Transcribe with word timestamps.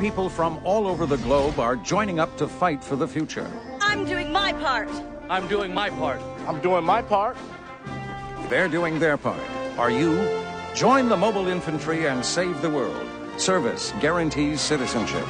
Young 0.00 0.08
people 0.08 0.30
from 0.30 0.58
all 0.64 0.86
over 0.86 1.04
the 1.04 1.18
globe 1.18 1.60
are 1.60 1.76
joining 1.76 2.18
up 2.18 2.34
to 2.38 2.48
fight 2.48 2.82
for 2.82 2.96
the 2.96 3.06
future. 3.06 3.46
I'm 3.82 4.06
doing 4.06 4.32
my 4.32 4.54
part. 4.54 4.88
I'm 5.28 5.46
doing 5.46 5.74
my 5.74 5.90
part. 5.90 6.22
I'm 6.46 6.58
doing 6.62 6.84
my 6.86 7.02
part. 7.02 7.36
They're 8.48 8.66
doing 8.66 8.98
their 8.98 9.18
part. 9.18 9.42
Are 9.76 9.90
you? 9.90 10.16
Join 10.74 11.10
the 11.10 11.18
mobile 11.18 11.48
infantry 11.48 12.08
and 12.08 12.24
save 12.24 12.62
the 12.62 12.70
world. 12.70 13.06
Service 13.36 13.92
guarantees 14.00 14.62
citizenship. 14.62 15.26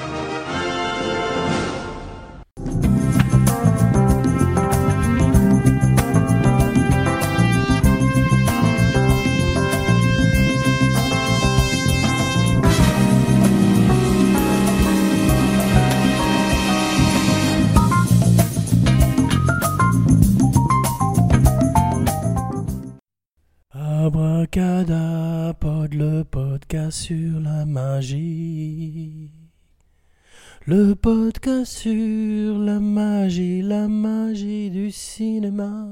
Le 30.72 30.94
podcast 30.94 31.78
sur 31.78 32.56
la 32.56 32.78
magie, 32.78 33.60
la 33.60 33.88
magie 33.88 34.70
du 34.70 34.92
cinéma. 34.92 35.88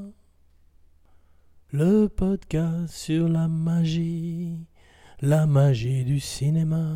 Le 1.73 2.07
podcast 2.07 2.95
sur 2.95 3.29
la 3.29 3.49
magie, 3.49 4.69
la 5.21 5.47
magie 5.47 6.05
du 6.05 6.21
cinéma. 6.21 6.95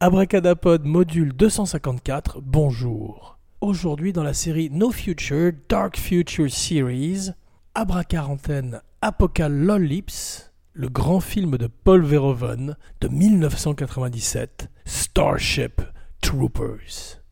Abracadapod 0.00 0.86
module 0.86 1.34
254, 1.34 2.40
bonjour. 2.40 3.38
Aujourd'hui 3.60 4.14
dans 4.14 4.24
la 4.24 4.32
série 4.32 4.70
No 4.70 4.90
Future, 4.90 5.52
Dark 5.68 5.98
Future 5.98 6.50
Series, 6.50 7.32
Abracarantène 7.74 8.80
Apocalypse, 9.02 10.54
le 10.76 10.88
grand 10.90 11.20
film 11.20 11.56
de 11.56 11.68
Paul 11.68 12.04
Verhoeven 12.04 12.76
de 13.00 13.08
1997, 13.08 14.68
Starship 14.84 15.80
Troopers. 16.20 17.22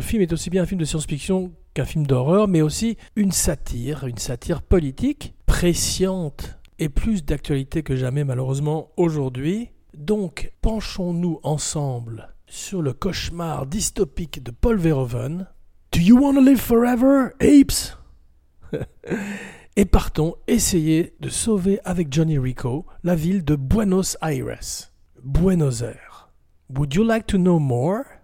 Le 0.00 0.06
film 0.06 0.22
est 0.22 0.32
aussi 0.32 0.48
bien 0.48 0.62
un 0.62 0.66
film 0.66 0.80
de 0.80 0.86
science-fiction 0.86 1.52
qu'un 1.74 1.84
film 1.84 2.06
d'horreur, 2.06 2.48
mais 2.48 2.62
aussi 2.62 2.96
une 3.16 3.32
satire, 3.32 4.06
une 4.06 4.16
satire 4.16 4.62
politique, 4.62 5.34
presciente 5.44 6.58
et 6.78 6.88
plus 6.88 7.22
d'actualité 7.22 7.82
que 7.82 7.96
jamais 7.96 8.24
malheureusement 8.24 8.92
aujourd'hui. 8.96 9.68
Donc 9.94 10.52
penchons-nous 10.62 11.38
ensemble 11.42 12.34
sur 12.46 12.80
le 12.80 12.94
cauchemar 12.94 13.66
dystopique 13.66 14.42
de 14.42 14.50
Paul 14.50 14.78
Verhoeven. 14.78 15.46
Do 15.92 16.00
you 16.00 16.18
want 16.18 16.32
to 16.32 16.40
live 16.40 16.60
forever, 16.60 17.32
apes? 17.38 17.98
et 19.76 19.84
partons 19.84 20.34
essayer 20.46 21.14
de 21.20 21.28
sauver 21.28 21.78
avec 21.84 22.10
Johnny 22.10 22.38
Rico 22.38 22.86
la 23.04 23.16
ville 23.16 23.44
de 23.44 23.54
Buenos 23.54 24.16
Aires. 24.22 24.94
Buenos 25.22 25.82
Aires. 25.82 26.30
Would 26.70 26.94
you 26.94 27.04
like 27.04 27.26
to 27.26 27.36
know 27.36 27.58
more? 27.58 28.19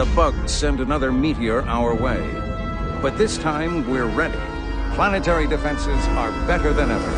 The 0.00 0.06
bugs 0.16 0.50
send 0.50 0.80
another 0.80 1.12
meteor 1.12 1.60
our 1.66 1.94
way. 1.94 2.26
But 3.02 3.18
this 3.18 3.36
time, 3.36 3.86
we're 3.90 4.06
ready. 4.06 4.40
Planetary 4.94 5.46
defenses 5.46 6.02
are 6.16 6.30
better 6.46 6.72
than 6.72 6.90
ever. 6.90 7.10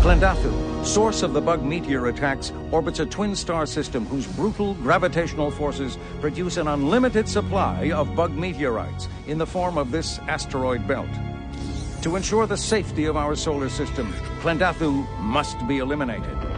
Klendathu, 0.00 0.86
source 0.86 1.22
of 1.22 1.34
the 1.34 1.42
bug 1.42 1.62
meteor 1.62 2.06
attacks, 2.06 2.52
orbits 2.70 3.00
a 3.00 3.04
twin 3.04 3.36
star 3.36 3.66
system 3.66 4.06
whose 4.06 4.26
brutal 4.26 4.72
gravitational 4.76 5.50
forces 5.50 5.98
produce 6.22 6.56
an 6.56 6.68
unlimited 6.68 7.28
supply 7.28 7.90
of 7.90 8.16
bug 8.16 8.32
meteorites 8.32 9.10
in 9.26 9.36
the 9.36 9.46
form 9.46 9.76
of 9.76 9.90
this 9.90 10.20
asteroid 10.20 10.88
belt. 10.88 11.10
To 12.00 12.16
ensure 12.16 12.46
the 12.46 12.56
safety 12.56 13.04
of 13.04 13.18
our 13.18 13.36
solar 13.36 13.68
system, 13.68 14.10
Klendathu 14.40 15.06
must 15.20 15.68
be 15.68 15.80
eliminated. 15.80 16.53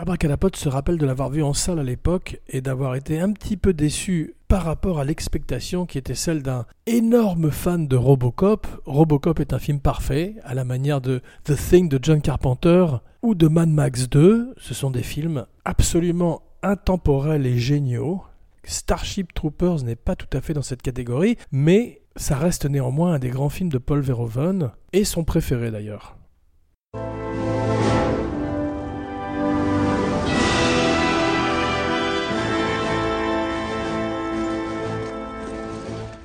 Abracadapod 0.00 0.54
se 0.54 0.68
rappelle 0.68 0.96
de 0.96 1.06
l'avoir 1.06 1.28
vu 1.28 1.42
en 1.42 1.52
salle 1.52 1.80
à 1.80 1.82
l'époque 1.82 2.40
et 2.48 2.60
d'avoir 2.60 2.94
été 2.94 3.18
un 3.18 3.32
petit 3.32 3.56
peu 3.56 3.72
déçu 3.72 4.36
par 4.46 4.62
rapport 4.62 5.00
à 5.00 5.04
l'expectation 5.04 5.86
qui 5.86 5.98
était 5.98 6.14
celle 6.14 6.44
d'un 6.44 6.66
énorme 6.86 7.50
fan 7.50 7.88
de 7.88 7.96
Robocop. 7.96 8.68
Robocop 8.86 9.40
est 9.40 9.52
un 9.52 9.58
film 9.58 9.80
parfait, 9.80 10.36
à 10.44 10.54
la 10.54 10.64
manière 10.64 11.00
de 11.00 11.20
The 11.42 11.56
Thing 11.56 11.88
de 11.88 11.98
John 12.00 12.22
Carpenter 12.22 12.86
ou 13.22 13.34
de 13.34 13.48
Mad 13.48 13.70
Max 13.70 14.08
2. 14.08 14.54
Ce 14.56 14.72
sont 14.72 14.92
des 14.92 15.02
films 15.02 15.46
absolument 15.64 16.42
intemporels 16.62 17.44
et 17.44 17.58
géniaux. 17.58 18.22
Starship 18.62 19.34
Troopers 19.34 19.82
n'est 19.82 19.96
pas 19.96 20.14
tout 20.14 20.28
à 20.32 20.40
fait 20.40 20.54
dans 20.54 20.62
cette 20.62 20.82
catégorie, 20.82 21.38
mais 21.50 22.02
ça 22.14 22.36
reste 22.36 22.66
néanmoins 22.66 23.14
un 23.14 23.18
des 23.18 23.30
grands 23.30 23.48
films 23.48 23.70
de 23.70 23.78
Paul 23.78 24.00
Verhoeven, 24.00 24.70
et 24.92 25.04
son 25.04 25.24
préféré 25.24 25.72
d'ailleurs. 25.72 26.17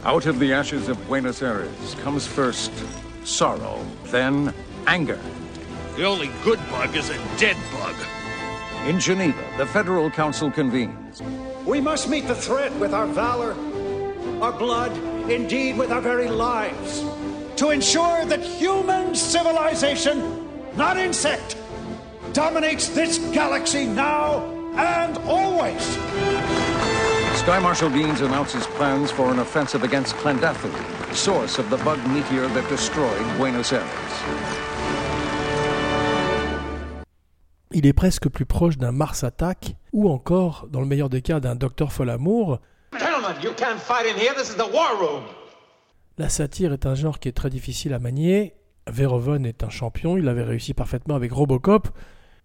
Out 0.05 0.25
of 0.25 0.37
the 0.37 0.51
ashes 0.51 0.89
of 0.89 0.97
Buenos 1.07 1.41
Aires 1.41 1.95
comes 2.01 2.27
first 2.27 2.73
sorrow, 3.23 3.79
then 4.07 4.53
anger. 4.85 5.17
The 5.95 6.03
only 6.03 6.29
good 6.43 6.59
bug 6.69 6.93
is 6.93 7.09
a 7.09 7.17
dead 7.37 7.55
bug. 7.71 7.95
In 8.85 8.99
Geneva, 8.99 9.41
the 9.57 9.65
Federal 9.65 10.11
Council 10.11 10.51
convenes. 10.51 11.21
We 11.65 11.79
must 11.79 12.09
meet 12.09 12.27
the 12.27 12.35
threat 12.35 12.73
with 12.79 12.93
our 12.93 13.07
valor, 13.07 13.55
our 14.41 14.51
blood, 14.51 14.91
indeed 15.31 15.77
with 15.77 15.89
our 15.89 16.01
very 16.01 16.27
lives, 16.27 17.01
to 17.55 17.69
ensure 17.69 18.25
that 18.25 18.41
human 18.41 19.15
civilization, 19.15 20.49
not 20.75 20.97
insect, 20.97 21.55
dominates 22.33 22.89
this 22.89 23.19
galaxy 23.31 23.85
now 23.85 24.43
and 24.75 25.17
always. 25.19 26.72
Sky 27.45 27.59
Marshal 27.61 27.89
Beans 27.89 28.21
announces 28.21 28.65
plans 28.77 29.11
for 29.11 29.29
an 29.29 29.39
offensive 29.39 29.83
against 29.83 30.15
source 31.13 31.59
of 31.59 31.69
the 31.69 31.75
bug 31.83 31.99
meteor 32.07 32.47
that 32.53 32.65
destroyed 32.69 33.21
Buenos 33.37 33.73
Aires. 33.73 33.83
Il 37.73 37.85
est 37.85 37.91
presque 37.91 38.29
plus 38.29 38.45
proche 38.45 38.77
d'un 38.77 38.93
Mars 38.93 39.25
Attack, 39.25 39.75
ou 39.91 40.09
encore, 40.09 40.69
dans 40.71 40.79
le 40.79 40.85
meilleur 40.85 41.09
des 41.09 41.21
cas, 41.21 41.41
d'un 41.41 41.55
Docteur 41.55 41.91
Folamour. 41.91 42.61
Gentlemen, 42.93 43.35
you 43.43 43.51
can't 43.57 43.77
fight 43.77 44.05
in 44.05 44.17
here. 44.17 44.33
This 44.37 44.51
is 44.51 44.55
the 44.55 44.73
war 44.73 44.97
room. 44.97 45.23
La 46.17 46.29
satire 46.29 46.71
est 46.71 46.85
un 46.85 46.95
genre 46.95 47.19
qui 47.19 47.27
est 47.27 47.33
très 47.33 47.49
difficile 47.49 47.93
à 47.93 47.99
manier. 47.99 48.53
Verhoeven 48.87 49.45
est 49.45 49.65
un 49.65 49.69
champion, 49.69 50.15
il 50.15 50.29
avait 50.29 50.43
réussi 50.43 50.73
parfaitement 50.73 51.15
avec 51.15 51.33
Robocop, 51.33 51.89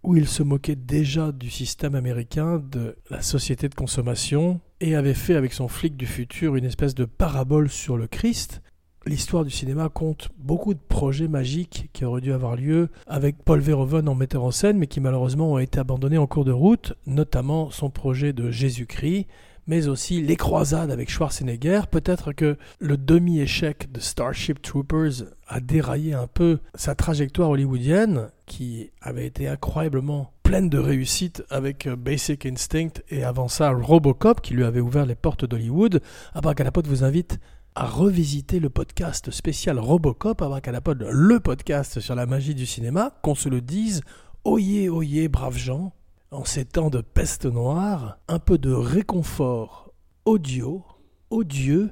où 0.03 0.17
il 0.17 0.27
se 0.27 0.43
moquait 0.43 0.75
déjà 0.75 1.31
du 1.31 1.49
système 1.49 1.95
américain, 1.95 2.61
de 2.61 2.97
la 3.09 3.21
société 3.21 3.69
de 3.69 3.75
consommation, 3.75 4.59
et 4.81 4.95
avait 4.95 5.13
fait 5.13 5.35
avec 5.35 5.53
son 5.53 5.67
flic 5.67 5.97
du 5.97 6.05
futur 6.05 6.55
une 6.55 6.65
espèce 6.65 6.95
de 6.95 7.05
parabole 7.05 7.69
sur 7.69 7.97
le 7.97 8.07
Christ. 8.07 8.61
L'histoire 9.05 9.45
du 9.45 9.51
cinéma 9.51 9.89
compte 9.89 10.29
beaucoup 10.37 10.73
de 10.73 10.79
projets 10.79 11.27
magiques 11.27 11.89
qui 11.93 12.05
auraient 12.05 12.21
dû 12.21 12.33
avoir 12.33 12.55
lieu 12.55 12.89
avec 13.07 13.37
Paul 13.43 13.59
Verhoeven 13.59 14.07
en 14.09 14.15
metteur 14.15 14.43
en 14.43 14.51
scène, 14.51 14.77
mais 14.77 14.87
qui 14.87 14.99
malheureusement 14.99 15.53
ont 15.53 15.57
été 15.57 15.79
abandonnés 15.79 16.17
en 16.17 16.27
cours 16.27 16.45
de 16.45 16.51
route, 16.51 16.93
notamment 17.05 17.71
son 17.71 17.89
projet 17.89 18.33
de 18.33 18.51
Jésus-Christ, 18.51 19.27
mais 19.67 19.87
aussi 19.87 20.21
Les 20.21 20.35
Croisades 20.35 20.91
avec 20.91 21.09
Schwarzenegger. 21.09 21.81
Peut-être 21.89 22.33
que 22.33 22.57
le 22.79 22.97
demi-échec 22.97 23.91
de 23.91 23.99
Starship 23.99 24.61
Troopers 24.61 25.23
a 25.47 25.59
déraillé 25.59 26.13
un 26.13 26.27
peu 26.27 26.59
sa 26.75 26.95
trajectoire 26.95 27.51
hollywoodienne, 27.51 28.29
qui 28.47 28.91
avait 29.01 29.27
été 29.27 29.47
incroyablement 29.47 30.33
pleine 30.49 30.67
de 30.67 30.79
réussite 30.79 31.43
avec 31.51 31.87
Basic 31.87 32.43
Instinct 32.47 33.03
et 33.09 33.23
avant 33.23 33.47
ça 33.47 33.69
Robocop, 33.69 34.41
qui 34.41 34.55
lui 34.55 34.63
avait 34.63 34.79
ouvert 34.79 35.05
les 35.05 35.13
portes 35.13 35.45
d'Hollywood. 35.45 36.01
Abracadapod 36.33 36.87
vous 36.87 37.03
invite 37.03 37.37
à 37.75 37.85
revisiter 37.85 38.59
le 38.59 38.71
podcast 38.71 39.29
spécial 39.29 39.77
Robocop, 39.77 40.41
Abracadapod, 40.41 41.05
le 41.07 41.39
podcast 41.39 41.99
sur 41.99 42.15
la 42.15 42.25
magie 42.25 42.55
du 42.55 42.65
cinéma, 42.65 43.11
qu'on 43.21 43.35
se 43.35 43.47
le 43.47 43.61
dise, 43.61 44.01
oyez, 44.43 44.89
oyez, 44.89 45.27
braves 45.27 45.55
gens, 45.55 45.93
en 46.31 46.43
ces 46.45 46.65
temps 46.65 46.89
de 46.89 47.01
peste 47.01 47.45
noire, 47.45 48.17
un 48.27 48.39
peu 48.39 48.57
de 48.57 48.71
réconfort 48.71 49.93
audio 50.25 50.83
odieux 51.29 51.91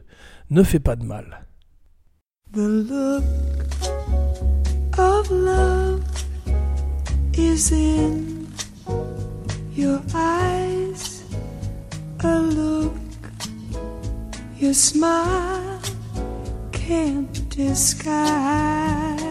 ne 0.50 0.64
fait 0.64 0.80
pas 0.80 0.96
de 0.96 1.06
mal. 1.06 1.46
The 2.54 2.58
look 2.58 3.24
of 4.98 5.30
love 5.30 6.02
is 7.38 7.72
in 7.72 8.47
your 9.74 10.02
eyes. 10.14 11.24
A 12.24 12.40
look 12.40 12.94
your 14.58 14.74
smile 14.74 15.80
can't 16.72 17.50
disguise. 17.50 19.27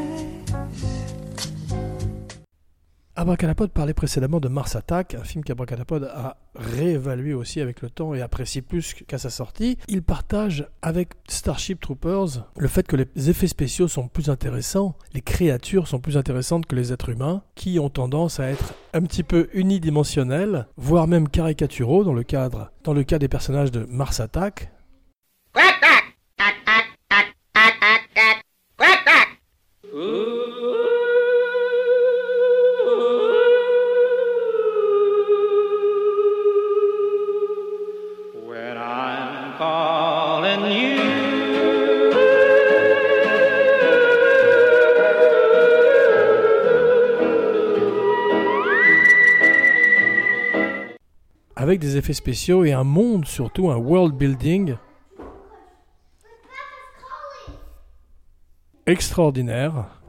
Abracadapod 3.19 3.71
parlait 3.71 3.95
précédemment 3.95 4.41
de 4.41 4.49
Mars 4.49 4.77
Attack, 4.77 5.15
un 5.15 5.25
film 5.25 5.43
qu'Abracadapod 5.43 6.05
a 6.05 6.37
réévalué 6.55 7.33
aussi 7.33 7.63
avec 7.63 7.81
le 7.81 7.89
temps 7.89 8.13
et 8.13 8.21
apprécie 8.21 8.61
plus 8.61 8.93
qu'à 8.93 9.17
sa 9.17 9.31
sortie. 9.31 9.79
Il 9.89 10.03
partage 10.03 10.69
avec 10.83 11.15
Starship 11.27 11.81
Troopers 11.81 12.47
le 12.59 12.69
fait 12.69 12.87
que 12.87 12.95
les 12.95 13.31
effets 13.31 13.47
spéciaux 13.47 13.89
sont 13.89 14.09
plus 14.09 14.29
intéressants, 14.29 14.97
les 15.15 15.23
créatures 15.23 15.89
sont 15.89 15.99
plus 15.99 16.19
intéressantes 16.19 16.67
que 16.67 16.77
les 16.77 16.93
êtres 16.93 17.09
humains, 17.09 17.43
qui 17.55 17.79
ont 17.79 17.89
tendance 17.89 18.39
à 18.39 18.51
être 18.51 18.75
un 18.93 19.01
petit 19.01 19.23
peu 19.23 19.49
unidimensionnels, 19.55 20.67
voire 20.77 21.07
même 21.07 21.31
caricaturaux 21.31 22.05
dans 22.05 22.13
le 22.13 22.23
cadre, 22.23 22.71
dans 22.85 22.93
le 22.93 23.03
cas 23.03 23.19
des 23.19 23.29
personnages 23.29 23.73
de 23.73 23.87
Mars 23.89 24.21
Attack. 24.21 24.73
Spéciaux 52.15 52.65
et 52.65 52.73
un 52.73 52.85
monde 52.85 53.27
surtout, 53.27 53.71
un 53.71 53.77
world 53.77 54.15
building 54.15 54.77
extraordinaire. 58.87 60.01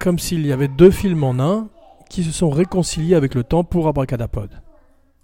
Comme 0.00 0.18
s'il 0.18 0.46
y 0.46 0.52
avait 0.52 0.68
deux 0.68 0.90
films 0.90 1.24
en 1.24 1.38
un 1.38 1.68
qui 2.10 2.24
se 2.24 2.32
sont 2.32 2.50
réconciliés 2.50 3.14
avec 3.14 3.34
le 3.34 3.44
temps 3.44 3.64
pour 3.64 3.88
Abracadapod. 3.88 4.50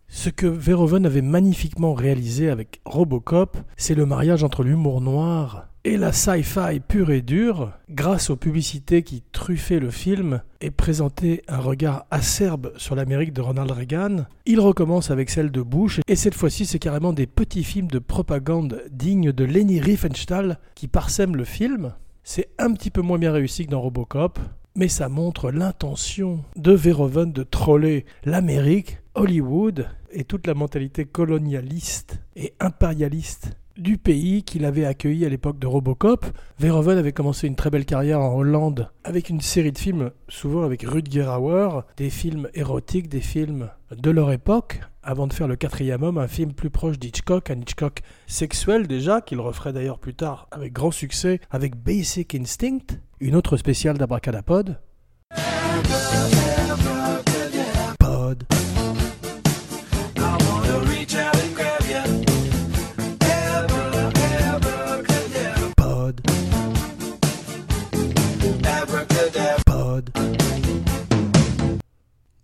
Ce 0.09 0.29
que 0.29 0.47
Verhoeven 0.47 1.07
avait 1.07 1.23
magnifiquement 1.23 1.95
réalisé 1.95 2.51
avec 2.51 2.81
Robocop, 2.85 3.57
c'est 3.77 3.95
le 3.95 4.07
mariage 4.07 4.43
entre 4.43 4.65
l'humour 4.65 5.01
noir 5.01 5.70
et 5.85 5.97
la 5.97 6.13
sci-fi 6.13 6.81
pure 6.87 7.11
et 7.11 7.23
dure, 7.23 7.73
grâce 7.89 8.29
aux 8.29 8.37
publicités 8.37 9.03
qui 9.03 9.23
truffaient 9.33 9.81
le 9.81 9.91
film 9.91 10.43
et 10.61 10.71
présentaient 10.71 11.43
un 11.49 11.59
regard 11.59 12.05
acerbe 12.11 12.73
sur 12.77 12.95
l'Amérique 12.95 13.33
de 13.33 13.41
Ronald 13.41 13.71
Reagan, 13.71 14.27
il 14.45 14.61
recommence 14.61 15.11
avec 15.11 15.31
celle 15.31 15.51
de 15.51 15.63
Bush, 15.63 16.01
et 16.07 16.17
cette 16.17 16.35
fois-ci 16.35 16.67
c'est 16.67 16.79
carrément 16.79 17.15
des 17.15 17.27
petits 17.27 17.65
films 17.65 17.89
de 17.89 17.99
propagande 17.99 18.83
dignes 18.91 19.33
de 19.33 19.45
Leni 19.45 19.81
Riefenstahl 19.81 20.59
qui 20.75 20.87
parsèment 20.87 21.37
le 21.37 21.45
film. 21.45 21.95
C'est 22.25 22.51
un 22.59 22.73
petit 22.75 22.91
peu 22.91 23.01
moins 23.01 23.19
bien 23.19 23.33
réussi 23.33 23.65
que 23.65 23.71
dans 23.71 23.81
Robocop, 23.81 24.39
mais 24.77 24.89
ça 24.89 25.09
montre 25.09 25.51
l'intention 25.51 26.45
de 26.57 26.73
Verhoeven 26.73 27.33
de 27.33 27.43
troller 27.43 28.05
l'Amérique, 28.25 28.99
Hollywood 29.15 29.89
et 30.13 30.25
toute 30.25 30.47
la 30.47 30.55
mentalité 30.55 31.07
colonialiste 31.07 32.21
et 32.37 32.53
impérialiste 32.61 33.53
du 33.77 33.99
pays 33.99 34.43
qu'il 34.43 34.65
avait 34.65 34.85
accueilli 34.85 35.25
à 35.25 35.29
l'époque 35.29 35.59
de 35.59 35.67
Robocop. 35.67 36.27
Verhoeven 36.59 36.99
avait 36.99 37.13
commencé 37.13 37.47
une 37.47 37.57
très 37.57 37.71
belle 37.71 37.85
carrière 37.85 38.21
en 38.21 38.37
Hollande 38.37 38.91
avec 39.05 39.31
une 39.31 39.41
série 39.41 39.73
de 39.73 39.79
films, 39.79 40.11
souvent 40.29 40.63
avec 40.63 40.83
Rutger 40.83 41.27
Hauer, 41.27 41.83
des 41.97 42.11
films 42.11 42.49
érotiques, 42.55 43.09
des 43.09 43.21
films 43.21 43.71
de 43.97 44.11
leur 44.11 44.33
époque, 44.33 44.81
avant 45.03 45.27
de 45.27 45.33
faire 45.33 45.49
le 45.49 45.57
quatrième 45.57 46.03
homme, 46.03 46.19
un 46.19 46.29
film 46.29 46.53
plus 46.53 46.71
proche 46.71 46.99
d'Hitchcock, 46.99 47.51
un 47.51 47.61
Hitchcock 47.61 48.03
sexuel 48.27 48.87
déjà, 48.87 49.21
qu'il 49.21 49.41
referait 49.41 49.73
d'ailleurs 49.73 49.99
plus 49.99 50.15
tard 50.15 50.49
avec 50.51 50.73
grand 50.73 50.91
succès 50.91 51.41
avec 51.51 51.77
Basic 51.77 52.35
Instinct, 52.35 52.99
une 53.21 53.35
autre 53.35 53.57
spéciale 53.57 53.99
d'Abracadapod. 53.99 54.79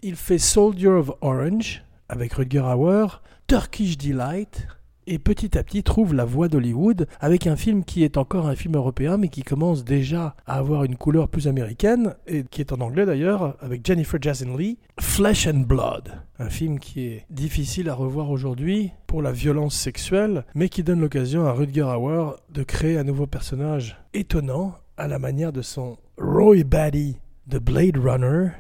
Il 0.08 0.14
fait 0.14 0.38
Soldier 0.38 0.87
of 0.87 1.11
Orange 1.20 1.82
avec 2.08 2.35
Rutger 2.35 2.61
Hauer, 2.61 3.20
Turkish 3.49 3.99
Delight, 3.99 4.69
et 5.08 5.19
petit 5.19 5.58
à 5.58 5.64
petit 5.64 5.82
trouve 5.82 6.14
la 6.14 6.25
voie 6.25 6.47
d'Hollywood 6.47 7.08
avec 7.19 7.49
un 7.49 7.56
film 7.56 7.82
qui 7.82 8.05
est 8.05 8.17
encore 8.17 8.47
un 8.47 8.55
film 8.55 8.76
européen 8.76 9.17
mais 9.17 9.31
qui 9.31 9.43
commence 9.43 9.85
déjà 9.85 10.37
à 10.47 10.58
avoir 10.58 10.85
une 10.85 10.94
couleur 10.94 11.26
plus 11.26 11.49
américaine 11.49 12.14
et 12.29 12.44
qui 12.44 12.61
est 12.61 12.73
en 12.73 12.82
anglais 12.82 13.05
d'ailleurs 13.05 13.56
avec 13.61 13.85
Jennifer 13.85 14.23
Jason 14.23 14.56
Leigh, 14.56 14.79
Flesh 15.00 15.49
and 15.49 15.64
Blood, 15.67 16.12
un 16.38 16.50
film 16.50 16.79
qui 16.79 17.06
est 17.06 17.26
difficile 17.29 17.88
à 17.88 17.94
revoir 17.94 18.31
aujourd'hui 18.31 18.93
pour 19.09 19.23
la 19.23 19.32
violence 19.32 19.75
sexuelle 19.75 20.44
mais 20.55 20.69
qui 20.69 20.85
donne 20.85 21.00
l'occasion 21.00 21.47
à 21.47 21.52
Rutger 21.52 21.82
Hauer 21.82 22.37
de 22.55 22.62
créer 22.62 22.97
un 22.97 23.02
nouveau 23.02 23.26
personnage 23.26 23.97
étonnant 24.14 24.76
à 24.97 25.09
la 25.09 25.19
manière 25.19 25.52
de 25.52 25.62
son 25.62 25.99
Roy 26.17 26.62
Batty 26.62 27.16
de 27.49 27.59
Blade 27.59 27.97
Runner. 27.97 28.50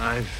I've 0.00 0.30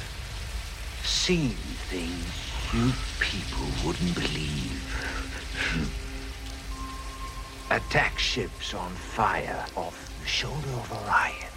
seen 1.03 1.49
things 1.89 2.25
you 2.73 2.93
people 3.19 3.65
wouldn't 3.85 4.15
believe. 4.15 4.85
Attack 7.69 8.17
ships 8.19 8.73
on 8.73 8.89
fire 8.91 9.65
off 9.75 10.17
the 10.21 10.27
shoulder 10.27 10.69
of 10.69 10.91
Orion. 11.03 11.51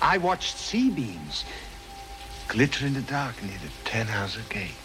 I 0.00 0.16
watched 0.16 0.56
sea 0.56 0.88
beams 0.88 1.44
glitter 2.48 2.86
in 2.86 2.94
the 2.94 3.02
dark 3.02 3.42
near 3.42 3.58
the 3.58 3.70
Ten 3.84 4.06
Hauser 4.06 4.40
Gate. 4.48 4.81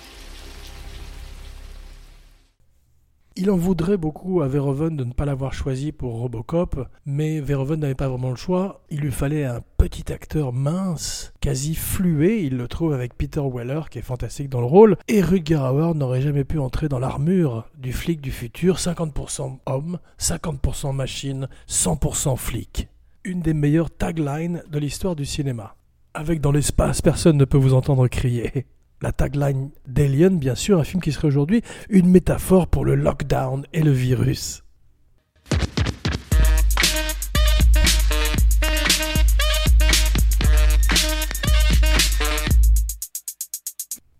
Il 3.39 3.51
en 3.51 3.55
voudrait 3.55 3.97
beaucoup 3.97 4.41
à 4.41 4.47
Verhoeven 4.47 4.97
de 4.97 5.03
ne 5.03 5.13
pas 5.13 5.25
l'avoir 5.25 5.53
choisi 5.53 5.91
pour 5.91 6.17
Robocop, 6.17 6.89
mais 7.05 7.39
Verhoeven 7.39 7.79
n'avait 7.79 7.93
pas 7.93 8.09
vraiment 8.09 8.31
le 8.31 8.35
choix. 8.35 8.81
Il 8.89 9.01
lui 9.01 9.11
fallait 9.11 9.45
un 9.45 9.61
petit 9.77 10.11
acteur 10.11 10.53
mince, 10.53 11.33
quasi 11.39 11.75
fluet, 11.75 12.43
il 12.43 12.57
le 12.57 12.67
trouve 12.67 12.93
avec 12.93 13.13
Peter 13.13 13.43
Weller 13.47 13.81
qui 13.91 13.99
est 13.99 14.01
fantastique 14.01 14.49
dans 14.49 14.59
le 14.59 14.65
rôle, 14.65 14.97
et 15.07 15.21
Rutger 15.21 15.57
Hauer 15.57 15.93
n'aurait 15.93 16.23
jamais 16.23 16.45
pu 16.45 16.57
entrer 16.57 16.89
dans 16.89 16.97
l'armure 16.97 17.69
du 17.77 17.93
flic 17.93 18.21
du 18.21 18.31
futur, 18.31 18.77
50% 18.77 19.59
homme, 19.67 19.99
50% 20.19 20.95
machine, 20.95 21.47
100% 21.69 22.37
flic. 22.37 22.87
Une 23.23 23.41
des 23.41 23.53
meilleures 23.53 23.95
taglines 23.95 24.63
de 24.67 24.79
l'histoire 24.79 25.15
du 25.15 25.27
cinéma. 25.27 25.75
Avec 26.15 26.41
dans 26.41 26.51
l'espace, 26.51 27.03
personne 27.03 27.37
ne 27.37 27.45
peut 27.45 27.59
vous 27.59 27.75
entendre 27.75 28.07
crier. 28.07 28.65
La 28.99 29.11
tagline 29.11 29.69
d'Alien, 29.85 30.39
bien 30.39 30.55
sûr, 30.55 30.79
un 30.79 30.83
film 30.83 31.03
qui 31.03 31.11
serait 31.11 31.27
aujourd'hui 31.27 31.61
une 31.89 32.09
métaphore 32.09 32.65
pour 32.65 32.83
le 32.83 32.95
lockdown 32.95 33.63
et 33.71 33.83
le 33.83 33.91
virus. 33.91 34.63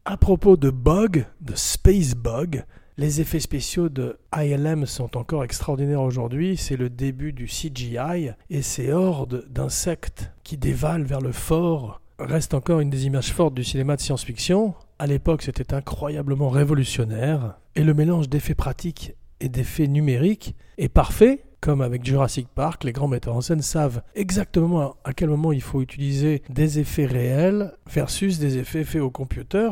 À 0.05 0.15
propos 0.15 0.57
de 0.57 0.69
Bug, 0.69 1.25
de 1.41 1.55
Space 1.55 2.13
Bug, 2.13 2.63
les 2.97 3.19
effets 3.19 3.39
spéciaux 3.39 3.89
de 3.89 4.19
ILM 4.35 4.85
sont 4.85 5.17
encore 5.17 5.43
extraordinaires 5.43 6.01
aujourd'hui. 6.01 6.55
C'est 6.55 6.77
le 6.77 6.91
début 6.91 7.33
du 7.33 7.45
CGI 7.45 8.31
et 8.51 8.61
ces 8.61 8.91
hordes 8.91 9.45
d'insectes 9.49 10.31
qui 10.43 10.57
dévalent 10.57 11.03
vers 11.03 11.21
le 11.21 11.31
fort 11.31 11.99
restent 12.19 12.53
encore 12.53 12.79
une 12.79 12.89
des 12.89 13.05
images 13.05 13.31
fortes 13.31 13.53
du 13.53 13.63
cinéma 13.63 13.95
de 13.95 14.01
science-fiction. 14.01 14.73
À 14.99 15.07
l'époque, 15.07 15.43
c'était 15.43 15.73
incroyablement 15.73 16.49
révolutionnaire 16.49 17.59
et 17.75 17.83
le 17.83 17.93
mélange 17.93 18.29
d'effets 18.29 18.55
pratiques 18.55 19.13
et 19.39 19.49
d'effets 19.49 19.87
numériques 19.87 20.55
est 20.77 20.89
parfait. 20.89 21.43
Comme 21.59 21.81
avec 21.81 22.05
Jurassic 22.05 22.47
Park, 22.47 22.83
les 22.83 22.91
grands 22.91 23.07
metteurs 23.07 23.35
en 23.35 23.41
scène 23.41 23.61
savent 23.61 24.03
exactement 24.15 24.95
à 25.03 25.13
quel 25.13 25.29
moment 25.29 25.51
il 25.51 25.61
faut 25.61 25.81
utiliser 25.81 26.43
des 26.49 26.79
effets 26.79 27.07
réels 27.07 27.73
versus 27.91 28.37
des 28.37 28.57
effets 28.57 28.83
faits 28.83 29.01
au 29.01 29.09
computer. 29.09 29.69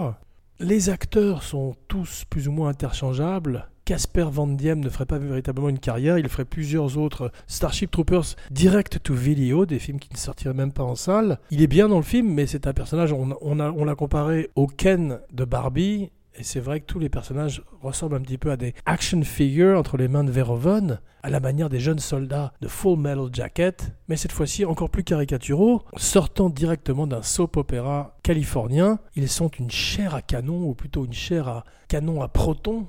Les 0.60 0.90
acteurs 0.90 1.44
sont 1.44 1.76
tous 1.88 2.24
plus 2.30 2.48
ou 2.48 2.52
moins 2.52 2.70
interchangeables. 2.70 3.70
Casper 3.86 4.26
Van 4.32 4.48
Diem 4.48 4.80
ne 4.80 4.90
ferait 4.90 5.06
pas 5.06 5.20
véritablement 5.20 5.70
une 5.70 5.78
carrière, 5.78 6.18
il 6.18 6.28
ferait 6.28 6.44
plusieurs 6.44 6.98
autres 6.98 7.32
Starship 7.46 7.92
Troopers 7.92 8.36
direct 8.50 9.00
to 9.04 9.14
video, 9.14 9.68
des 9.68 9.78
films 9.78 10.00
qui 10.00 10.10
ne 10.12 10.18
sortiraient 10.18 10.56
même 10.56 10.72
pas 10.72 10.84
en 10.84 10.96
salle. 10.96 11.38
Il 11.52 11.62
est 11.62 11.68
bien 11.68 11.88
dans 11.88 11.98
le 11.98 12.04
film, 12.04 12.34
mais 12.34 12.48
c'est 12.48 12.66
un 12.66 12.74
personnage, 12.74 13.14
on, 13.14 13.38
on, 13.42 13.86
l'a 13.86 13.96
comparé 13.96 14.50
au 14.56 14.66
Ken 14.66 15.20
de 15.32 15.46
Barbie, 15.46 16.10
et 16.38 16.44
c'est 16.44 16.60
vrai 16.60 16.80
que 16.80 16.86
tous 16.86 17.00
les 17.00 17.10
personnages 17.10 17.64
ressemblent 17.82 18.16
un 18.16 18.22
petit 18.22 18.38
peu 18.38 18.52
à 18.52 18.58
des 18.58 18.74
action 18.86 19.22
figures 19.24 19.80
entre 19.80 19.98
les 19.98 20.08
mains 20.08 20.24
de 20.24 20.32
Verhoeven, 20.32 21.00
à 21.24 21.30
la 21.30 21.40
manière 21.40 21.70
des 21.70 21.80
jeunes 21.80 22.00
soldats 22.00 22.54
de 22.62 22.68
Full 22.68 23.00
Metal 23.00 23.30
Jacket, 23.32 23.94
mais 24.08 24.18
cette 24.18 24.32
fois-ci 24.32 24.66
encore 24.66 24.90
plus 24.90 25.04
caricaturaux, 25.04 25.84
sortant 25.98 26.50
directement 26.50 27.08
d'un 27.08 27.22
soap 27.22 27.58
opéra 27.58 28.18
californien. 28.24 29.00
Ils 29.16 29.30
sont 29.30 29.50
une 29.50 29.72
chair 29.72 30.14
à 30.14 30.22
canon, 30.22 30.64
ou 30.66 30.74
plutôt 30.74 31.06
une 31.06 31.14
chair 31.14 31.48
à 31.48 31.64
canon 31.88 32.22
à 32.22 32.28
proton, 32.28 32.88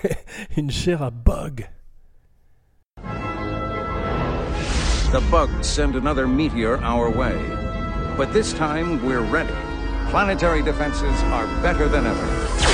une 0.56 0.70
chair 0.70 1.02
à 1.02 1.10
bug. 1.10 1.68
The 5.10 5.22
bugs 5.30 5.62
send 5.62 5.96
another 5.96 6.26
meteor 6.26 6.78
our 6.82 7.10
way. 7.10 7.34
But 8.18 8.32
this 8.32 8.52
time 8.52 9.02
we're 9.06 9.22
ready. 9.22 9.54
Planetary 10.10 10.62
defenses 10.62 11.22
are 11.32 11.46
better 11.62 11.88
than 11.88 12.06
ever. 12.06 12.67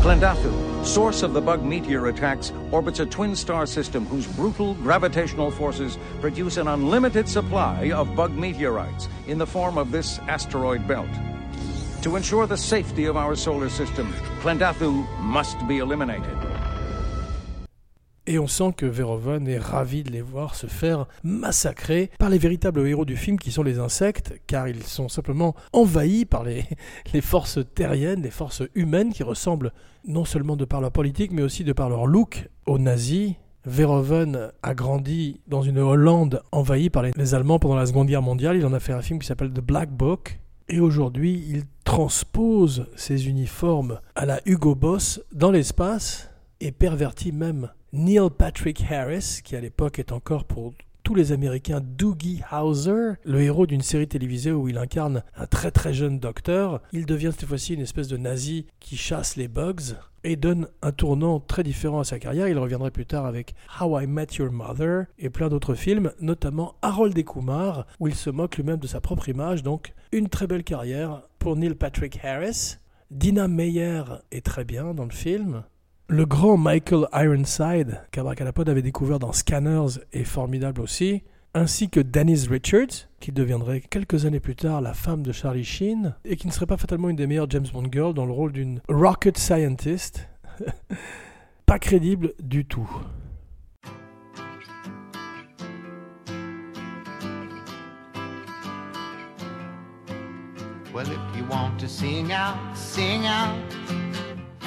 Klendathu, 0.00 0.82
source 0.82 1.22
of 1.22 1.34
the 1.34 1.42
bug 1.42 1.62
meteor 1.62 2.06
attacks, 2.06 2.54
orbits 2.70 3.00
a 3.00 3.06
twin 3.06 3.36
star 3.36 3.66
system 3.66 4.06
whose 4.06 4.26
brutal 4.26 4.72
gravitational 4.76 5.50
forces 5.50 5.98
produce 6.22 6.56
an 6.56 6.68
unlimited 6.68 7.28
supply 7.28 7.90
of 7.90 8.16
bug 8.16 8.32
meteorites 8.32 9.10
in 9.26 9.36
the 9.36 9.46
form 9.46 9.76
of 9.76 9.92
this 9.92 10.18
asteroid 10.20 10.88
belt. 10.88 11.10
To 12.00 12.16
ensure 12.16 12.46
the 12.46 12.56
safety 12.56 13.04
of 13.04 13.18
our 13.18 13.36
solar 13.36 13.68
system, 13.68 14.10
Klendathu 14.40 15.06
must 15.18 15.68
be 15.68 15.80
eliminated. 15.80 16.49
Et 18.30 18.38
on 18.38 18.46
sent 18.46 18.74
que 18.76 18.86
Verhoeven 18.86 19.48
est 19.48 19.58
ravi 19.58 20.04
de 20.04 20.12
les 20.12 20.22
voir 20.22 20.54
se 20.54 20.68
faire 20.68 21.08
massacrer 21.24 22.12
par 22.16 22.30
les 22.30 22.38
véritables 22.38 22.86
héros 22.86 23.04
du 23.04 23.16
film 23.16 23.40
qui 23.40 23.50
sont 23.50 23.64
les 23.64 23.80
insectes, 23.80 24.40
car 24.46 24.68
ils 24.68 24.84
sont 24.84 25.08
simplement 25.08 25.56
envahis 25.72 26.26
par 26.26 26.44
les, 26.44 26.62
les 27.12 27.22
forces 27.22 27.58
terriennes, 27.74 28.22
les 28.22 28.30
forces 28.30 28.62
humaines 28.76 29.12
qui 29.12 29.24
ressemblent 29.24 29.72
non 30.06 30.24
seulement 30.24 30.54
de 30.54 30.64
par 30.64 30.80
leur 30.80 30.92
politique, 30.92 31.32
mais 31.32 31.42
aussi 31.42 31.64
de 31.64 31.72
par 31.72 31.88
leur 31.88 32.06
look 32.06 32.48
aux 32.66 32.78
nazis. 32.78 33.34
Verhoeven 33.64 34.52
a 34.62 34.74
grandi 34.74 35.40
dans 35.48 35.62
une 35.62 35.80
Hollande 35.80 36.40
envahie 36.52 36.88
par 36.88 37.02
les, 37.02 37.10
les 37.16 37.34
Allemands 37.34 37.58
pendant 37.58 37.74
la 37.74 37.86
Seconde 37.86 38.06
Guerre 38.06 38.22
mondiale. 38.22 38.56
Il 38.56 38.64
en 38.64 38.72
a 38.72 38.78
fait 38.78 38.92
un 38.92 39.02
film 39.02 39.18
qui 39.18 39.26
s'appelle 39.26 39.50
The 39.50 39.60
Black 39.60 39.90
Book. 39.90 40.38
Et 40.68 40.78
aujourd'hui, 40.78 41.44
il 41.48 41.64
transpose 41.82 42.86
ses 42.94 43.28
uniformes 43.28 43.98
à 44.14 44.24
la 44.24 44.40
Hugo 44.46 44.76
Boss 44.76 45.20
dans 45.32 45.50
l'espace 45.50 46.30
et 46.60 46.70
pervertit 46.70 47.32
même 47.32 47.70
Neil 47.92 48.30
Patrick 48.30 48.84
Harris, 48.88 49.40
qui 49.42 49.56
à 49.56 49.60
l'époque 49.60 49.98
est 49.98 50.12
encore 50.12 50.44
pour 50.44 50.74
tous 51.02 51.16
les 51.16 51.32
Américains 51.32 51.80
Doogie 51.82 52.40
Howser, 52.48 53.14
le 53.24 53.42
héros 53.42 53.66
d'une 53.66 53.82
série 53.82 54.06
télévisée 54.06 54.52
où 54.52 54.68
il 54.68 54.78
incarne 54.78 55.24
un 55.34 55.46
très 55.46 55.72
très 55.72 55.92
jeune 55.92 56.20
docteur. 56.20 56.80
Il 56.92 57.04
devient 57.04 57.32
cette 57.36 57.48
fois-ci 57.48 57.74
une 57.74 57.80
espèce 57.80 58.06
de 58.06 58.16
nazi 58.16 58.66
qui 58.78 58.96
chasse 58.96 59.34
les 59.34 59.48
bugs 59.48 59.96
et 60.22 60.36
donne 60.36 60.68
un 60.82 60.92
tournant 60.92 61.40
très 61.40 61.64
différent 61.64 61.98
à 61.98 62.04
sa 62.04 62.20
carrière. 62.20 62.46
Il 62.46 62.58
reviendrait 62.58 62.92
plus 62.92 63.06
tard 63.06 63.26
avec 63.26 63.56
How 63.80 63.98
I 63.98 64.06
Met 64.06 64.36
Your 64.38 64.52
Mother 64.52 65.06
et 65.18 65.28
plein 65.28 65.48
d'autres 65.48 65.74
films, 65.74 66.12
notamment 66.20 66.76
Harold 66.82 67.18
et 67.18 67.24
Kumar, 67.24 67.88
où 67.98 68.06
il 68.06 68.14
se 68.14 68.30
moque 68.30 68.56
lui-même 68.56 68.78
de 68.78 68.86
sa 68.86 69.00
propre 69.00 69.28
image. 69.28 69.64
Donc 69.64 69.94
une 70.12 70.28
très 70.28 70.46
belle 70.46 70.62
carrière 70.62 71.22
pour 71.40 71.56
Neil 71.56 71.74
Patrick 71.74 72.20
Harris. 72.22 72.76
Dina 73.10 73.48
Meyer 73.48 74.04
est 74.30 74.46
très 74.46 74.64
bien 74.64 74.94
dans 74.94 75.06
le 75.06 75.10
film. 75.10 75.64
Le 76.12 76.26
grand 76.26 76.56
Michael 76.56 77.06
Ironside, 77.12 78.02
qu'Abracadapod 78.10 78.68
avait 78.68 78.82
découvert 78.82 79.20
dans 79.20 79.30
Scanners, 79.30 80.00
est 80.12 80.24
formidable 80.24 80.80
aussi, 80.80 81.22
ainsi 81.54 81.88
que 81.88 82.00
Denise 82.00 82.48
Richards, 82.48 83.06
qui 83.20 83.30
deviendrait 83.30 83.80
quelques 83.80 84.24
années 84.26 84.40
plus 84.40 84.56
tard 84.56 84.80
la 84.80 84.92
femme 84.92 85.22
de 85.22 85.30
Charlie 85.30 85.62
Sheen, 85.62 86.16
et 86.24 86.34
qui 86.34 86.48
ne 86.48 86.52
serait 86.52 86.66
pas 86.66 86.78
fatalement 86.78 87.10
une 87.10 87.16
des 87.16 87.28
meilleures 87.28 87.48
James 87.48 87.68
Bond 87.72 87.92
girls 87.92 88.14
dans 88.14 88.26
le 88.26 88.32
rôle 88.32 88.50
d'une 88.50 88.80
rocket 88.88 89.38
scientist. 89.38 90.28
pas 91.66 91.78
crédible 91.78 92.32
du 92.42 92.64
tout. 92.64 92.90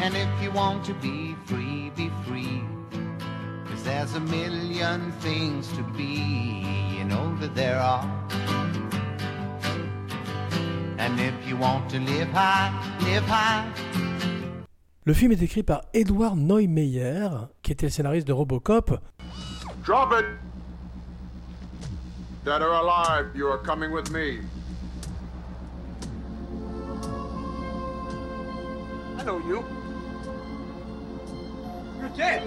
And 0.03 0.17
if 0.17 0.27
you 0.41 0.51
want 0.51 0.83
to 0.87 0.93
be 0.95 1.33
free, 1.45 1.89
be 1.95 2.11
free. 2.25 2.61
Cause 3.69 3.83
there's 3.85 4.13
a 4.15 4.19
million 4.19 5.13
things 5.21 5.69
to 5.77 5.83
be, 5.95 6.65
you 6.97 7.05
know 7.05 7.33
that 7.39 7.55
there 7.55 7.79
are. 7.79 8.03
And 10.97 11.17
if 11.21 11.33
you 11.47 11.55
want 11.55 11.89
to 11.91 11.99
live 11.99 12.27
high, 12.33 12.69
live 12.99 13.23
high. 13.23 13.65
Le 15.05 15.13
film 15.13 15.31
est 15.31 15.41
écrit 15.41 15.63
par 15.63 15.83
Edward 15.93 16.35
Neumeyer, 16.35 17.29
qui 17.61 17.71
était 17.71 17.85
le 17.85 17.89
scénariste 17.89 18.27
de 18.27 18.33
Robocop. 18.33 18.99
Drop 19.85 20.11
it! 20.11 20.25
Dead 22.43 22.61
or 22.61 22.73
alive, 22.73 23.33
you 23.33 23.47
are 23.47 23.57
coming 23.57 23.93
with 23.93 24.11
me. 24.11 24.39
I 29.17 29.23
know 29.23 29.39
you. 29.47 29.63
Dead. 32.15 32.41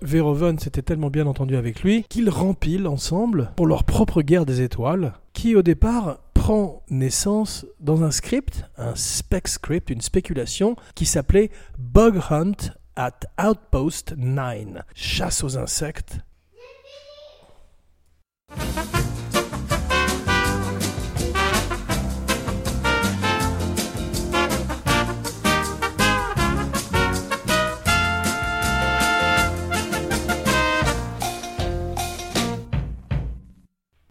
Verhoeven 0.00 0.58
s'était 0.58 0.82
tellement 0.82 1.10
bien 1.10 1.26
entendu 1.26 1.56
avec 1.56 1.82
lui 1.82 2.04
qu'ils 2.08 2.30
rempilent 2.30 2.88
ensemble 2.88 3.52
pour 3.56 3.66
leur 3.66 3.84
propre 3.84 4.22
guerre 4.22 4.46
des 4.46 4.62
étoiles, 4.62 5.14
qui 5.32 5.54
au 5.54 5.62
départ 5.62 6.18
prend 6.34 6.82
naissance 6.90 7.66
dans 7.78 8.02
un 8.02 8.10
script, 8.10 8.64
un 8.76 8.94
spec 8.96 9.46
script, 9.46 9.90
une 9.90 10.00
spéculation 10.00 10.76
qui 10.94 11.06
s'appelait 11.06 11.50
Bug 11.78 12.20
Hunt 12.30 12.72
at 12.96 13.20
Outpost 13.40 14.14
9, 14.16 14.82
chasse 14.94 15.44
aux 15.44 15.56
insectes. 15.56 16.18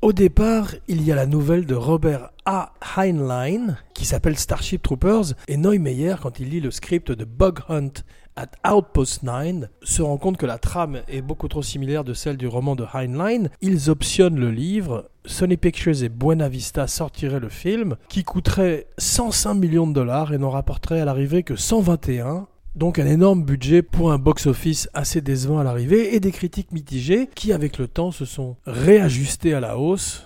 Au 0.01 0.13
départ, 0.13 0.74
il 0.88 1.03
y 1.03 1.12
a 1.12 1.15
la 1.15 1.27
nouvelle 1.27 1.67
de 1.67 1.75
Robert 1.75 2.31
A. 2.46 2.74
Heinlein 2.98 3.77
qui 3.93 4.05
s'appelle 4.05 4.36
Starship 4.36 4.81
Troopers 4.81 5.36
et 5.48 5.58
Neumeyer, 5.58 6.15
quand 6.20 6.39
il 6.39 6.50
lit 6.50 6.60
le 6.60 6.72
script 6.72 7.12
de 7.12 7.24
Bug 7.24 7.60
Hunt 7.70 7.91
at 8.36 8.50
Outpost 8.67 9.22
9, 9.22 9.70
se 9.84 10.01
rend 10.01 10.17
compte 10.17 10.38
que 10.38 10.48
la 10.48 10.58
trame 10.58 11.01
est 11.08 11.22
beaucoup 11.22 11.48
trop 11.48 11.62
similaire 11.62 12.03
de 12.03 12.15
celle 12.15 12.38
du 12.38 12.48
roman 12.48 12.75
de 12.75 12.84
Heinlein. 12.91 13.50
Ils 13.62 13.91
optionnent 13.91 14.39
le 14.39 14.50
livre. 14.50 15.08
Sony 15.25 15.55
Pictures 15.55 16.01
et 16.01 16.10
Buena 16.10 16.50
Vista 16.50 16.88
sortiraient 16.88 17.39
le 17.39 17.50
film 17.50 17.96
qui 18.10 18.24
coûterait 18.24 18.88
105 18.98 19.53
millions 19.53 19.86
de 19.86 19.93
dollars 19.93 20.34
et 20.34 20.39
n'en 20.39 20.50
rapporterait 20.50 21.01
à 21.01 21.05
l'arrivée 21.05 21.43
que 21.43 21.55
121. 21.55 22.48
Donc 22.75 22.99
un 22.99 23.05
énorme 23.05 23.43
budget 23.43 23.81
pour 23.81 24.13
un 24.13 24.17
box-office 24.17 24.89
assez 24.93 25.19
décevant 25.19 25.59
à 25.59 25.63
l'arrivée 25.63 26.15
et 26.15 26.21
des 26.21 26.31
critiques 26.31 26.71
mitigées 26.71 27.27
qui 27.35 27.51
avec 27.51 27.77
le 27.77 27.87
temps 27.87 28.11
se 28.11 28.23
sont 28.23 28.55
réajustées 28.65 29.53
à 29.53 29.59
la 29.59 29.77
hausse. 29.77 30.25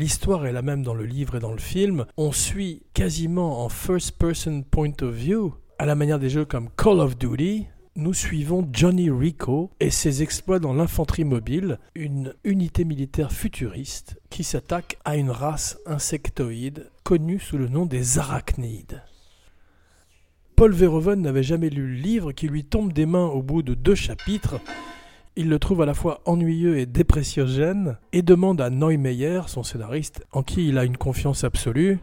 L'histoire 0.00 0.46
est 0.46 0.52
la 0.52 0.62
même 0.62 0.82
dans 0.82 0.94
le 0.94 1.04
livre 1.04 1.36
et 1.36 1.40
dans 1.40 1.52
le 1.52 1.58
film. 1.58 2.06
On 2.16 2.32
suit 2.32 2.84
quasiment 2.94 3.62
en 3.62 3.68
first 3.68 4.12
person 4.12 4.62
point 4.62 4.94
of 5.02 5.12
view, 5.12 5.52
à 5.78 5.84
la 5.84 5.94
manière 5.94 6.18
des 6.18 6.30
jeux 6.30 6.46
comme 6.46 6.70
Call 6.70 7.00
of 7.00 7.18
Duty, 7.18 7.66
nous 7.96 8.14
suivons 8.14 8.66
Johnny 8.72 9.10
Rico 9.10 9.70
et 9.78 9.90
ses 9.90 10.22
exploits 10.22 10.58
dans 10.58 10.72
l'infanterie 10.72 11.24
mobile, 11.24 11.78
une 11.94 12.32
unité 12.44 12.86
militaire 12.86 13.30
futuriste 13.30 14.18
qui 14.30 14.42
s'attaque 14.42 14.96
à 15.04 15.18
une 15.18 15.30
race 15.30 15.76
insectoïde 15.84 16.90
connue 17.04 17.38
sous 17.38 17.58
le 17.58 17.68
nom 17.68 17.84
des 17.84 18.18
arachnides. 18.18 19.02
Paul 20.56 20.72
Verhoeven 20.72 21.20
n'avait 21.20 21.42
jamais 21.42 21.68
lu 21.68 21.86
le 21.86 22.00
livre 22.00 22.32
qui 22.32 22.48
lui 22.48 22.64
tombe 22.64 22.94
des 22.94 23.04
mains 23.04 23.26
au 23.26 23.42
bout 23.42 23.62
de 23.62 23.74
deux 23.74 23.96
chapitres. 23.96 24.62
Il 25.40 25.48
le 25.48 25.58
trouve 25.58 25.80
à 25.80 25.86
la 25.86 25.94
fois 25.94 26.20
ennuyeux 26.26 26.76
et 26.76 26.84
dépressiogène 26.84 27.96
et 28.12 28.20
demande 28.20 28.60
à 28.60 28.68
Neumeyer, 28.68 29.40
son 29.46 29.62
scénariste, 29.62 30.22
en 30.32 30.42
qui 30.42 30.68
il 30.68 30.76
a 30.76 30.84
une 30.84 30.98
confiance 30.98 31.44
absolue, 31.44 31.98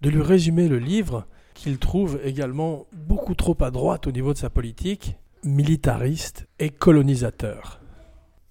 de 0.00 0.08
lui 0.08 0.22
résumer 0.22 0.68
le 0.68 0.78
livre 0.78 1.26
qu'il 1.54 1.78
trouve 1.78 2.20
également 2.22 2.86
beaucoup 2.92 3.34
trop 3.34 3.56
à 3.62 3.72
droite 3.72 4.06
au 4.06 4.12
niveau 4.12 4.32
de 4.32 4.38
sa 4.38 4.48
politique, 4.48 5.16
militariste 5.42 6.46
et 6.60 6.70
colonisateur. 6.70 7.80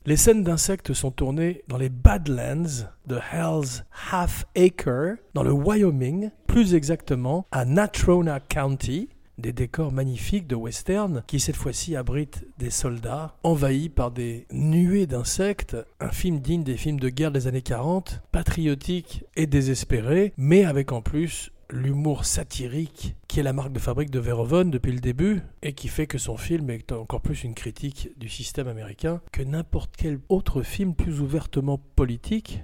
Les 0.06 0.18
scènes 0.18 0.44
d'insectes 0.44 0.92
sont 0.92 1.12
tournées 1.12 1.64
dans 1.70 1.78
les 1.78 1.88
Badlands 1.88 2.90
de 3.08 3.18
Hell's 3.32 3.86
Half 4.12 4.44
Acre, 4.58 5.16
dans 5.34 5.44
le 5.44 5.54
Wyoming, 5.54 6.32
plus 6.48 6.76
exactement 6.76 7.48
à 7.54 7.64
Natrona 7.64 8.42
County, 8.42 9.08
des 9.38 9.54
décors 9.54 9.92
magnifiques 9.92 10.48
de 10.48 10.56
western 10.56 11.24
qui 11.27 11.39
cette 11.39 11.56
fois-ci 11.56 11.96
abritent 11.96 12.46
des 12.58 12.70
soldats 12.70 13.36
envahis 13.44 13.89
par 13.89 14.12
des 14.12 14.48
nuées 14.51 15.08
d'insectes, 15.08 15.77
un 16.00 16.10
film 16.10 16.39
digne 16.39 16.63
des 16.63 16.77
films 16.77 17.00
de 17.00 17.10
guerre 17.10 17.32
des 17.32 17.48
années 17.48 17.62
40, 17.62 18.22
patriotique 18.32 19.25
et 19.36 19.48
désespéré, 19.48 20.34
mais 20.38 20.65
avec 20.65 20.92
en 20.92 21.01
plus 21.01 21.51
l'humour 21.70 22.25
satirique 22.25 23.15
qui 23.27 23.39
est 23.39 23.44
la 23.44 23.54
marque 23.54 23.74
de 23.74 23.80
fabrique 23.80 24.12
de 24.12 24.20
Verhoeven 24.20 24.70
depuis 24.70 24.92
le 24.92 25.00
début 25.00 25.42
et 25.62 25.74
qui 25.74 25.88
fait 25.88 26.08
que 26.08 26.18
son 26.18 26.38
film 26.38 26.70
est 26.70 26.92
encore 26.92 27.22
plus 27.22 27.44
une 27.44 27.56
critique 27.56 28.10
du 28.18 28.30
système 28.30 28.68
américain 28.68 29.22
que 29.32 29.42
n'importe 29.42 29.96
quel 29.98 30.20
autre 30.30 30.62
film 30.62 30.96
plus 30.96 31.22
ouvertement 31.22 31.80
politique. 31.96 32.62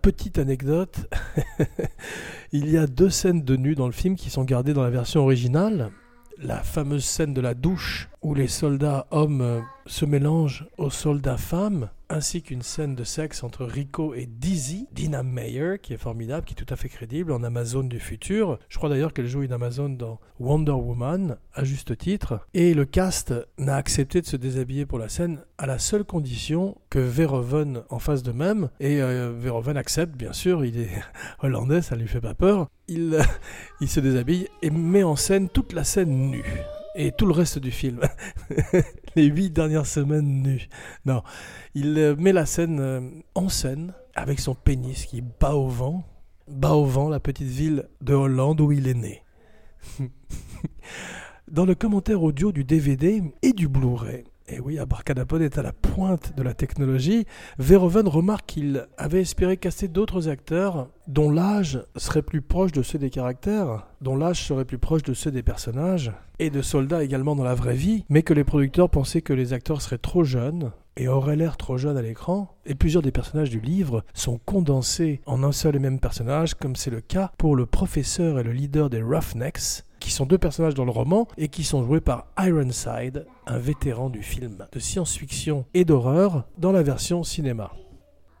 Petite 0.00 0.38
anecdote, 0.38 1.08
il 2.52 2.70
y 2.70 2.78
a 2.78 2.86
deux 2.86 3.10
scènes 3.10 3.42
de 3.42 3.56
nu 3.56 3.74
dans 3.74 3.86
le 3.86 3.92
film 3.92 4.16
qui 4.16 4.30
sont 4.30 4.44
gardées 4.44 4.74
dans 4.74 4.82
la 4.82 4.90
version 4.90 5.22
originale. 5.22 5.90
La 6.42 6.62
fameuse 6.62 7.04
scène 7.04 7.34
de 7.34 7.40
la 7.40 7.54
douche 7.54 8.08
où 8.22 8.34
les 8.34 8.48
soldats 8.48 9.06
hommes 9.10 9.40
euh, 9.40 9.60
se 9.86 10.04
mélangent 10.04 10.66
aux 10.78 10.90
soldats 10.90 11.38
femmes, 11.38 11.88
ainsi 12.10 12.42
qu'une 12.42 12.62
scène 12.62 12.94
de 12.94 13.04
sexe 13.04 13.42
entre 13.44 13.64
Rico 13.64 14.14
et 14.14 14.26
Dizzy, 14.26 14.88
Dina 14.92 15.22
Meyer, 15.22 15.76
qui 15.80 15.94
est 15.94 15.98
formidable, 15.98 16.44
qui 16.44 16.52
est 16.52 16.64
tout 16.64 16.72
à 16.72 16.76
fait 16.76 16.88
crédible, 16.88 17.32
en 17.32 17.42
Amazon 17.42 17.84
du 17.84 18.00
futur. 18.00 18.58
Je 18.68 18.76
crois 18.78 18.88
d'ailleurs 18.88 19.14
qu'elle 19.14 19.26
joue 19.26 19.42
une 19.42 19.52
Amazon 19.52 19.88
dans 19.88 20.18
Wonder 20.38 20.72
Woman, 20.72 21.38
à 21.54 21.64
juste 21.64 21.96
titre. 21.96 22.46
Et 22.52 22.74
le 22.74 22.84
cast 22.84 23.32
n'a 23.58 23.76
accepté 23.76 24.20
de 24.20 24.26
se 24.26 24.36
déshabiller 24.36 24.86
pour 24.86 24.98
la 24.98 25.08
scène 25.08 25.40
à 25.56 25.66
la 25.66 25.78
seule 25.78 26.04
condition 26.04 26.76
que 26.90 26.98
Verhoeven 26.98 27.82
en 27.88 27.98
fasse 27.98 28.22
de 28.22 28.32
même. 28.32 28.68
Et 28.80 29.00
euh, 29.00 29.32
Verhoeven 29.36 29.76
accepte, 29.76 30.16
bien 30.16 30.32
sûr, 30.32 30.64
il 30.64 30.78
est 30.78 30.90
hollandais, 31.42 31.80
ça 31.80 31.96
lui 31.96 32.08
fait 32.08 32.20
pas 32.20 32.34
peur. 32.34 32.68
Il, 32.88 33.18
il 33.80 33.88
se 33.88 34.00
déshabille 34.00 34.48
et 34.62 34.70
met 34.70 35.04
en 35.04 35.16
scène 35.16 35.48
toute 35.48 35.72
la 35.72 35.84
scène 35.84 36.30
nue 36.30 36.44
et 36.94 37.12
tout 37.12 37.26
le 37.26 37.32
reste 37.32 37.58
du 37.58 37.70
film. 37.70 38.00
les 39.16 39.24
huit 39.24 39.50
dernières 39.50 39.86
semaines 39.86 40.42
nues. 40.42 40.68
Non, 41.04 41.22
il 41.74 41.98
euh, 41.98 42.16
met 42.16 42.32
la 42.32 42.46
scène 42.46 42.80
euh, 42.80 43.00
en 43.34 43.48
scène 43.48 43.94
avec 44.14 44.40
son 44.40 44.54
pénis 44.54 45.06
qui 45.06 45.20
bat 45.20 45.54
au 45.54 45.68
vent, 45.68 46.04
bat 46.48 46.72
au 46.72 46.84
vent 46.84 47.08
la 47.08 47.20
petite 47.20 47.48
ville 47.48 47.88
de 48.00 48.14
Hollande 48.14 48.60
où 48.60 48.72
il 48.72 48.88
est 48.88 48.94
né. 48.94 49.22
Dans 51.50 51.64
le 51.64 51.74
commentaire 51.74 52.22
audio 52.22 52.52
du 52.52 52.64
DVD 52.64 53.22
et 53.42 53.52
du 53.52 53.66
Blu-ray, 53.66 54.24
et 54.50 54.60
oui, 54.60 54.78
Abracadapod 54.78 55.42
est 55.42 55.58
à 55.58 55.62
la 55.62 55.72
pointe 55.72 56.36
de 56.36 56.42
la 56.42 56.54
technologie. 56.54 57.26
Verhoeven 57.58 58.08
remarque 58.08 58.46
qu'il 58.46 58.86
avait 58.98 59.20
espéré 59.20 59.56
casser 59.56 59.88
d'autres 59.88 60.28
acteurs 60.28 60.88
dont 61.06 61.30
l'âge 61.30 61.82
serait 61.96 62.22
plus 62.22 62.42
proche 62.42 62.72
de 62.72 62.82
ceux 62.82 62.98
des 62.98 63.10
caractères, 63.10 63.86
dont 64.00 64.16
l'âge 64.16 64.44
serait 64.44 64.64
plus 64.64 64.78
proche 64.78 65.02
de 65.02 65.14
ceux 65.14 65.30
des 65.30 65.42
personnages, 65.42 66.12
et 66.38 66.50
de 66.50 66.62
soldats 66.62 67.04
également 67.04 67.36
dans 67.36 67.44
la 67.44 67.54
vraie 67.54 67.74
vie, 67.74 68.04
mais 68.08 68.22
que 68.22 68.34
les 68.34 68.44
producteurs 68.44 68.90
pensaient 68.90 69.22
que 69.22 69.32
les 69.32 69.52
acteurs 69.52 69.82
seraient 69.82 69.98
trop 69.98 70.24
jeunes 70.24 70.72
et 70.96 71.06
auraient 71.06 71.36
l'air 71.36 71.56
trop 71.56 71.78
jeunes 71.78 71.96
à 71.96 72.02
l'écran, 72.02 72.56
et 72.66 72.74
plusieurs 72.74 73.02
des 73.02 73.12
personnages 73.12 73.50
du 73.50 73.60
livre 73.60 74.04
sont 74.14 74.38
condensés 74.38 75.20
en 75.26 75.42
un 75.42 75.52
seul 75.52 75.76
et 75.76 75.80
même 75.80 76.00
personnage, 76.00 76.54
comme 76.54 76.76
c'est 76.76 76.90
le 76.90 77.00
cas 77.00 77.30
pour 77.38 77.56
le 77.56 77.66
professeur 77.66 78.38
et 78.38 78.42
le 78.42 78.52
leader 78.52 78.90
des 78.90 79.02
Roughnecks, 79.02 79.84
qui 80.00 80.10
sont 80.10 80.26
deux 80.26 80.38
personnages 80.38 80.74
dans 80.74 80.84
le 80.84 80.90
roman 80.90 81.28
et 81.38 81.48
qui 81.48 81.62
sont 81.62 81.84
joués 81.84 82.00
par 82.00 82.26
Ironside, 82.38 83.26
un 83.46 83.58
vétéran 83.58 84.10
du 84.10 84.22
film 84.22 84.66
de 84.72 84.78
science-fiction 84.78 85.66
et 85.74 85.84
d'horreur 85.84 86.46
dans 86.58 86.72
la 86.72 86.82
version 86.82 87.22
cinéma. 87.22 87.72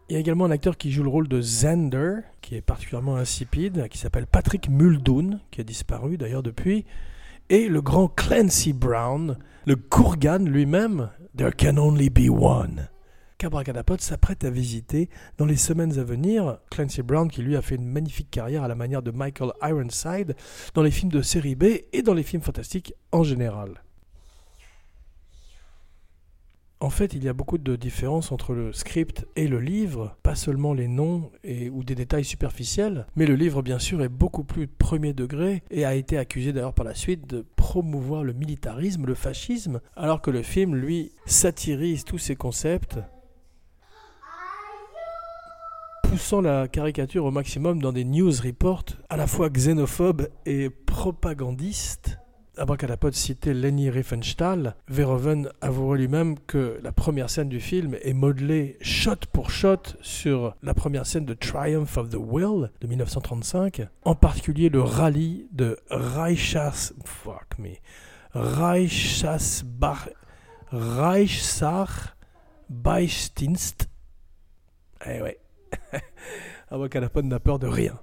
Il 0.08 0.14
y 0.14 0.16
a 0.16 0.18
également 0.18 0.46
un 0.46 0.50
acteur 0.50 0.76
qui 0.76 0.90
joue 0.90 1.04
le 1.04 1.08
rôle 1.08 1.28
de 1.28 1.38
Xander, 1.38 2.16
qui 2.40 2.56
est 2.56 2.62
particulièrement 2.62 3.14
insipide, 3.14 3.86
qui 3.88 3.98
s'appelle 3.98 4.26
Patrick 4.26 4.68
Muldoon, 4.68 5.38
qui 5.52 5.60
a 5.60 5.64
disparu 5.64 6.16
d'ailleurs 6.16 6.42
depuis, 6.42 6.84
et 7.48 7.68
le 7.68 7.80
grand 7.80 8.08
Clancy 8.08 8.72
Brown, 8.72 9.38
le 9.66 9.76
Kurgan 9.76 10.44
lui-même, 10.44 11.10
There 11.36 11.52
can 11.56 11.76
only 11.76 12.10
be 12.10 12.28
one 12.28 12.88
qu'Abracadapod 13.40 14.02
s'apprête 14.02 14.44
à 14.44 14.50
visiter 14.50 15.08
dans 15.38 15.46
les 15.46 15.56
semaines 15.56 15.98
à 15.98 16.04
venir. 16.04 16.58
Clancy 16.70 17.00
Brown, 17.00 17.30
qui 17.30 17.40
lui 17.40 17.56
a 17.56 17.62
fait 17.62 17.76
une 17.76 17.86
magnifique 17.86 18.30
carrière 18.30 18.64
à 18.64 18.68
la 18.68 18.74
manière 18.74 19.02
de 19.02 19.10
Michael 19.10 19.52
Ironside 19.62 20.36
dans 20.74 20.82
les 20.82 20.90
films 20.90 21.10
de 21.10 21.22
série 21.22 21.54
B 21.54 21.64
et 21.94 22.02
dans 22.02 22.12
les 22.12 22.22
films 22.22 22.42
fantastiques 22.42 22.92
en 23.12 23.22
général. 23.22 23.82
En 26.80 26.90
fait, 26.90 27.14
il 27.14 27.24
y 27.24 27.28
a 27.30 27.32
beaucoup 27.32 27.56
de 27.56 27.76
différences 27.76 28.30
entre 28.30 28.52
le 28.52 28.74
script 28.74 29.26
et 29.36 29.48
le 29.48 29.58
livre, 29.58 30.18
pas 30.22 30.34
seulement 30.34 30.74
les 30.74 30.88
noms 30.88 31.30
et, 31.42 31.70
ou 31.70 31.82
des 31.82 31.94
détails 31.94 32.24
superficiels, 32.24 33.06
mais 33.16 33.24
le 33.24 33.36
livre 33.36 33.62
bien 33.62 33.78
sûr 33.78 34.02
est 34.02 34.10
beaucoup 34.10 34.44
plus 34.44 34.66
premier 34.66 35.14
degré 35.14 35.62
et 35.70 35.86
a 35.86 35.94
été 35.94 36.18
accusé 36.18 36.52
d'ailleurs 36.52 36.74
par 36.74 36.84
la 36.84 36.94
suite 36.94 37.26
de 37.26 37.46
promouvoir 37.56 38.22
le 38.22 38.34
militarisme, 38.34 39.06
le 39.06 39.14
fascisme, 39.14 39.80
alors 39.96 40.20
que 40.20 40.30
le 40.30 40.42
film, 40.42 40.74
lui, 40.74 41.12
satirise 41.24 42.04
tous 42.04 42.18
ces 42.18 42.36
concepts 42.36 42.98
poussant 46.10 46.40
la 46.40 46.66
caricature 46.66 47.24
au 47.24 47.30
maximum 47.30 47.80
dans 47.80 47.92
des 47.92 48.04
news 48.04 48.32
reports 48.42 48.84
à 49.10 49.16
la 49.16 49.28
fois 49.28 49.48
xénophobes 49.48 50.26
et 50.44 50.68
propagandistes. 50.68 52.18
Abracadapod 52.56 53.14
citait 53.14 53.54
Leni 53.54 53.90
Riefenstahl. 53.90 54.74
Verhoeven 54.88 55.50
avouerait 55.60 55.98
lui-même 55.98 56.36
que 56.48 56.80
la 56.82 56.90
première 56.90 57.30
scène 57.30 57.48
du 57.48 57.60
film 57.60 57.96
est 58.02 58.12
modelée 58.12 58.76
shot 58.80 59.20
pour 59.32 59.52
shot 59.52 59.82
sur 60.00 60.56
la 60.64 60.74
première 60.74 61.06
scène 61.06 61.26
de 61.26 61.34
Triumph 61.34 61.96
of 61.96 62.08
the 62.08 62.18
Will 62.18 62.72
de 62.80 62.88
1935, 62.88 63.86
en 64.04 64.16
particulier 64.16 64.68
le 64.68 64.82
rallye 64.82 65.46
de 65.52 65.78
Reichsas... 65.90 66.92
Fuck 67.04 67.56
me. 67.60 67.76
Reichsach 70.72 72.16
Beistinst. 72.68 73.88
Eh 75.06 75.22
ouais. 75.22 75.38
Abracadapod 76.70 77.24
n'a 77.24 77.40
peur 77.40 77.58
de 77.58 77.66
rien. 77.66 77.98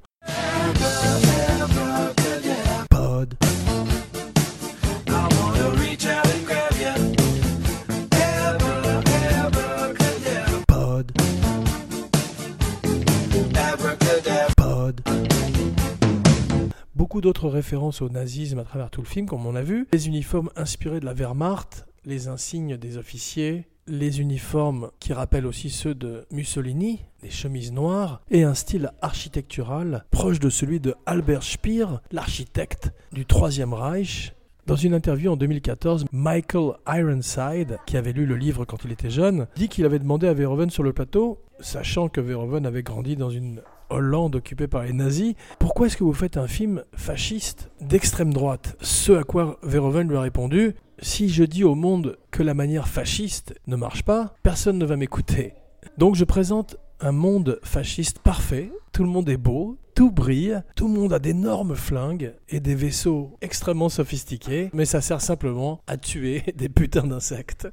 Beaucoup 16.96 17.22
d'autres 17.22 17.50
références 17.50 18.02
au 18.02 18.10
nazisme 18.10 18.60
à 18.60 18.64
travers 18.64 18.90
tout 18.90 19.02
le 19.02 19.08
film, 19.08 19.28
comme 19.28 19.46
on 19.46 19.56
a 19.56 19.62
vu. 19.62 19.88
Les 19.94 20.08
uniformes 20.08 20.50
inspirés 20.56 21.00
de 21.00 21.06
la 21.06 21.14
Wehrmacht, 21.14 21.86
les 22.06 22.28
insignes 22.28 22.78
des 22.78 22.98
officiers, 22.98 23.68
les 23.88 24.20
uniformes 24.22 24.90
qui 25.00 25.14
rappellent 25.14 25.46
aussi 25.46 25.70
ceux 25.70 25.96
de 25.96 26.26
Mussolini, 26.32 27.06
des 27.22 27.30
chemises 27.30 27.72
noires, 27.72 28.22
et 28.30 28.44
un 28.44 28.54
style 28.54 28.92
architectural 29.02 30.06
proche 30.12 30.40
de 30.40 30.50
celui 30.50 30.80
de 30.80 30.96
Albert 31.06 31.44
Speer, 31.44 31.86
l'architecte 32.12 32.92
du 33.12 33.26
Troisième 33.26 33.74
Reich, 33.74 34.34
Dans 34.68 34.76
une 34.76 34.94
interview 34.94 35.32
en 35.32 35.38
2014, 35.38 36.04
Michael 36.12 36.74
Ironside, 36.86 37.78
qui 37.86 37.96
avait 37.96 38.12
lu 38.12 38.26
le 38.26 38.36
livre 38.36 38.66
quand 38.66 38.84
il 38.84 38.92
était 38.92 39.10
jeune, 39.10 39.48
dit 39.56 39.70
qu'il 39.70 39.86
avait 39.86 39.98
demandé 39.98 40.28
à 40.28 40.34
Verhoeven 40.34 40.70
sur 40.70 40.84
le 40.84 40.92
plateau, 40.92 41.42
sachant 41.62 42.10
que 42.10 42.20
Verhoeven 42.20 42.66
avait 42.66 42.84
grandi 42.84 43.16
dans 43.16 43.30
une 43.30 43.62
Hollande 43.90 44.36
occupée 44.36 44.68
par 44.68 44.84
les 44.84 44.92
nazis, 44.92 45.36
pourquoi 45.58 45.88
est-ce 45.88 45.96
que 45.96 46.04
vous 46.04 46.14
faites 46.14 46.36
un 46.36 46.48
film 46.48 46.84
fasciste 46.94 47.72
d'extrême 47.80 48.34
droite? 48.34 48.76
Ce 48.82 49.14
à 49.14 49.24
quoi 49.24 49.58
Verhoeven 49.64 50.10
lui 50.10 50.18
a 50.18 50.22
répondu, 50.22 50.76
si 51.02 51.30
je 51.30 51.44
dis 51.44 51.64
au 51.64 51.76
monde 51.76 52.18
que 52.32 52.44
la 52.44 52.54
manière 52.54 52.88
fasciste 52.88 53.56
ne 53.68 53.76
marche 53.76 54.04
pas, 54.04 54.36
personne 54.44 54.78
ne 54.78 54.86
va 54.86 54.96
m'écouter. 54.96 55.54
Donc 55.98 56.16
je 56.16 56.26
présente 56.26 56.78
un 57.00 57.12
monde 57.12 57.60
fasciste 57.64 58.20
parfait, 58.20 58.72
tout 58.92 59.04
le 59.04 59.10
monde 59.10 59.30
est 59.30 59.38
beau, 59.38 59.78
tout 59.96 60.12
brille, 60.12 60.62
tout 60.76 60.88
le 60.88 60.94
monde 60.94 61.14
a 61.14 61.20
d'énormes 61.20 61.76
flingues 61.76 62.34
et 62.50 62.60
des 62.60 62.76
vaisseaux 62.76 63.36
extrêmement 63.42 63.90
sophistiqués, 63.90 64.70
mais 64.74 64.86
ça 64.86 65.02
sert 65.02 65.22
simplement 65.22 65.82
à 65.88 65.98
tuer 65.98 66.44
des 66.56 66.70
putains 66.70 67.08
d'insectes. 67.08 67.68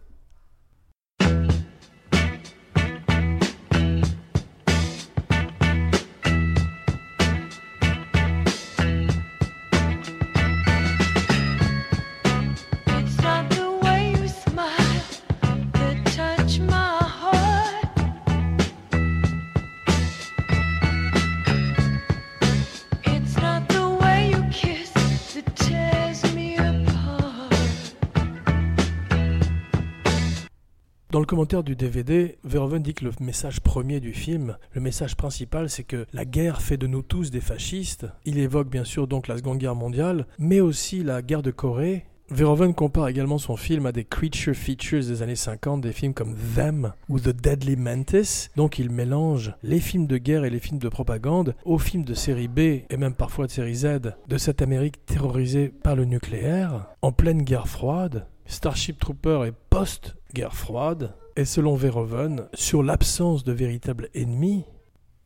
Le 31.24 31.26
commentaire 31.26 31.64
du 31.64 31.74
DVD, 31.74 32.36
Verhoeven 32.44 32.82
dit 32.82 32.92
que 32.92 33.06
le 33.06 33.10
message 33.18 33.62
premier 33.62 33.98
du 33.98 34.12
film, 34.12 34.58
le 34.74 34.82
message 34.82 35.16
principal, 35.16 35.70
c'est 35.70 35.82
que 35.82 36.04
la 36.12 36.26
guerre 36.26 36.60
fait 36.60 36.76
de 36.76 36.86
nous 36.86 37.00
tous 37.00 37.30
des 37.30 37.40
fascistes. 37.40 38.06
Il 38.26 38.38
évoque 38.38 38.68
bien 38.68 38.84
sûr 38.84 39.06
donc 39.06 39.26
la 39.26 39.38
Seconde 39.38 39.56
Guerre 39.56 39.74
mondiale, 39.74 40.26
mais 40.38 40.60
aussi 40.60 41.02
la 41.02 41.22
guerre 41.22 41.40
de 41.40 41.50
Corée. 41.50 42.04
Verhoeven 42.28 42.74
compare 42.74 43.08
également 43.08 43.38
son 43.38 43.56
film 43.56 43.86
à 43.86 43.92
des 43.92 44.04
creature 44.04 44.54
features 44.54 45.00
des 45.00 45.22
années 45.22 45.34
50, 45.34 45.80
des 45.80 45.92
films 45.92 46.12
comme 46.12 46.36
Them 46.56 46.92
ou 47.08 47.18
The 47.18 47.30
Deadly 47.30 47.76
Mantis. 47.76 48.50
Donc 48.56 48.78
il 48.78 48.90
mélange 48.90 49.54
les 49.62 49.80
films 49.80 50.06
de 50.06 50.18
guerre 50.18 50.44
et 50.44 50.50
les 50.50 50.60
films 50.60 50.78
de 50.78 50.90
propagande 50.90 51.54
aux 51.64 51.78
films 51.78 52.04
de 52.04 52.12
série 52.12 52.48
B 52.48 52.58
et 52.58 52.98
même 52.98 53.14
parfois 53.14 53.46
de 53.46 53.50
série 53.50 53.76
Z 53.76 53.86
de 54.28 54.36
cette 54.36 54.60
Amérique 54.60 55.06
terrorisée 55.06 55.70
par 55.70 55.96
le 55.96 56.04
nucléaire, 56.04 56.88
en 57.00 57.12
pleine 57.12 57.40
guerre 57.40 57.66
froide. 57.66 58.26
Starship 58.44 58.98
Trooper 58.98 59.44
est 59.46 59.54
post-guerre 60.34 60.54
froide, 60.54 61.14
et 61.36 61.44
selon 61.44 61.76
Verhoeven, 61.76 62.48
sur 62.54 62.82
l'absence 62.82 63.44
de 63.44 63.52
véritables 63.52 64.08
ennemis, 64.14 64.64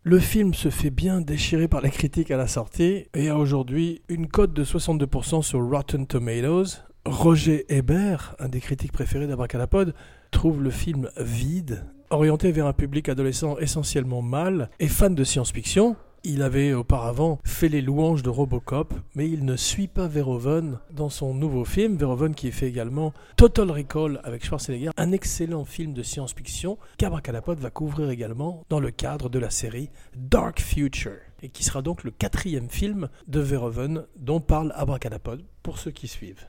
le 0.03 0.19
film 0.19 0.53
se 0.53 0.69
fait 0.69 0.91
bien 0.91 1.21
déchirer 1.23 1.67
par 1.67 1.81
les 1.81 1.91
critiques 1.91 2.31
à 2.31 2.37
la 2.37 2.47
sortie 2.47 3.07
et 3.15 3.29
a 3.29 3.37
aujourd'hui 3.37 4.03
une 4.09 4.29
cote 4.29 4.53
de 4.53 4.65
62% 4.65 5.43
sur 5.43 5.67
Rotten 5.67 6.07
Tomatoes. 6.07 6.83
Roger 7.07 7.65
Ebert, 7.75 8.37
un 8.39 8.49
des 8.49 8.61
critiques 8.61 8.93
préférés 8.93 9.27
d'Abracadapod, 9.27 9.95
trouve 10.31 10.63
le 10.63 10.71
film 10.71 11.09
vide, 11.19 11.87
orienté 12.11 12.53
vers 12.53 12.67
un 12.67 12.75
public 12.75 13.09
adolescent 13.09 13.57
essentiellement 13.59 14.21
mâle 14.21 14.69
et 14.79 14.89
fan 14.89 15.15
de 15.15 15.25
science-fiction. 15.25 15.97
Il 16.31 16.43
avait 16.43 16.75
auparavant 16.75 17.39
fait 17.43 17.71
les 17.71 17.81
louanges 17.81 18.23
de 18.23 18.29
Robocop, 18.29 18.93
mais 19.15 19.31
il 19.31 19.47
ne 19.47 19.57
suit 19.57 19.89
pas 19.89 20.09
Verhoeven 20.09 20.79
dans 20.91 21.09
son 21.09 21.33
nouveau 21.33 21.65
film. 21.65 21.97
Verhoeven 21.97 22.35
qui 22.35 22.53
fait 22.53 22.69
également 22.69 23.15
Total 23.37 23.71
Recall 23.71 24.21
avec 24.25 24.45
Schwarzenegger, 24.45 24.91
un 24.99 25.13
excellent 25.13 25.65
film 25.65 25.95
de 25.95 26.03
science-fiction 26.03 26.77
qu'Abracadapod 26.99 27.59
va 27.61 27.71
couvrir 27.71 28.11
également 28.11 28.63
dans 28.69 28.79
le 28.79 28.91
cadre 28.91 29.31
de 29.31 29.39
la 29.39 29.49
série 29.49 29.89
Dark 30.15 30.61
Future, 30.61 31.17
et 31.43 31.49
qui 31.49 31.65
sera 31.65 31.81
donc 31.81 32.05
le 32.05 32.11
quatrième 32.11 32.69
film 32.69 33.09
de 33.27 33.41
Verhoeven 33.41 34.05
dont 34.19 34.41
parle 34.41 34.75
Abracadapod 34.77 35.43
pour 35.63 35.79
ceux 35.79 35.93
qui 35.93 36.09
suivent. 36.09 36.47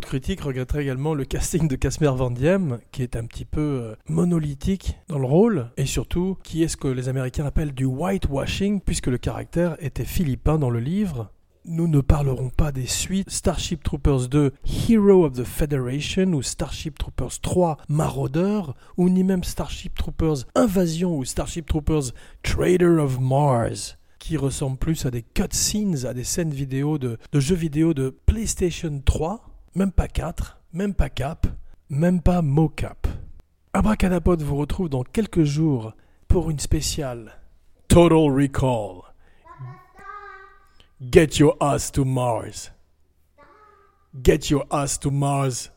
Beaucoup 0.00 0.14
de 0.14 0.18
critiques 0.18 0.40
regretteraient 0.40 0.82
également 0.82 1.12
le 1.12 1.26
casting 1.26 1.68
de 1.68 1.76
Casper 1.76 2.12
Van 2.16 2.30
Diem, 2.30 2.78
qui 2.90 3.02
est 3.02 3.16
un 3.16 3.26
petit 3.26 3.44
peu 3.44 3.60
euh, 3.60 3.94
monolithique 4.08 4.96
dans 5.08 5.18
le 5.18 5.26
rôle, 5.26 5.70
et 5.76 5.84
surtout 5.84 6.38
qui 6.42 6.62
est 6.62 6.68
ce 6.68 6.78
que 6.78 6.88
les 6.88 7.10
Américains 7.10 7.44
appellent 7.44 7.74
du 7.74 7.84
whitewashing, 7.84 8.80
puisque 8.80 9.08
le 9.08 9.18
caractère 9.18 9.76
était 9.78 10.06
philippin 10.06 10.56
dans 10.56 10.70
le 10.70 10.80
livre. 10.80 11.30
Nous 11.66 11.86
ne 11.86 12.00
parlerons 12.00 12.48
pas 12.48 12.72
des 12.72 12.86
suites 12.86 13.28
Starship 13.28 13.82
Troopers 13.82 14.28
2 14.30 14.54
Hero 14.88 15.26
of 15.26 15.34
the 15.34 15.44
Federation 15.44 16.32
ou 16.32 16.40
Starship 16.40 16.98
Troopers 16.98 17.38
3 17.42 17.76
Marauder 17.90 18.62
ou 18.96 19.10
ni 19.10 19.22
même 19.22 19.44
Starship 19.44 19.98
Troopers 19.98 20.46
Invasion 20.54 21.14
ou 21.14 21.26
Starship 21.26 21.66
Troopers 21.66 22.12
Trader 22.42 22.96
of 22.98 23.20
Mars 23.20 23.98
qui 24.18 24.38
ressemblent 24.38 24.78
plus 24.78 25.04
à 25.04 25.10
des 25.10 25.22
cutscenes, 25.22 26.06
à 26.06 26.14
des 26.14 26.24
scènes 26.24 26.52
vidéo 26.52 26.96
de 26.98 27.18
jeux 27.34 27.54
vidéo 27.54 27.94
de 27.94 28.14
PlayStation 28.26 29.02
3, 29.04 29.49
même 29.74 29.92
pas 29.92 30.08
4, 30.08 30.60
même 30.72 30.94
pas 30.94 31.08
Cap, 31.08 31.46
même 31.88 32.20
pas 32.20 32.42
Mocap. 32.42 33.06
Abracadapod 33.72 34.42
vous 34.42 34.56
retrouve 34.56 34.88
dans 34.88 35.04
quelques 35.04 35.44
jours 35.44 35.92
pour 36.28 36.50
une 36.50 36.58
spéciale 36.58 37.40
Total 37.88 38.30
Recall. 38.30 39.02
Get 41.00 41.38
your 41.38 41.56
ass 41.60 41.90
to 41.92 42.04
Mars. 42.04 42.70
Get 44.22 44.50
your 44.50 44.66
ass 44.70 44.98
to 45.00 45.10
Mars. 45.10 45.70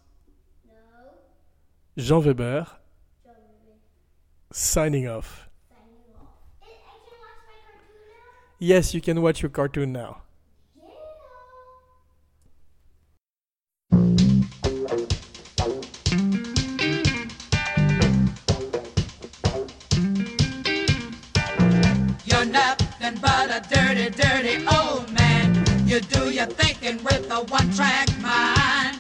Jean 1.96 2.20
Weber. 2.20 2.66
Signing 4.52 5.08
off. 5.08 5.50
Yes, 8.60 8.94
you 8.94 9.02
can 9.02 9.22
watch 9.22 9.42
your 9.42 9.50
cartoon 9.50 9.92
now. 9.92 10.24
You 25.94 26.00
do 26.00 26.32
your 26.32 26.48
thinking 26.48 27.04
with 27.04 27.30
a 27.30 27.44
one-track 27.44 28.10
mind. 28.20 28.98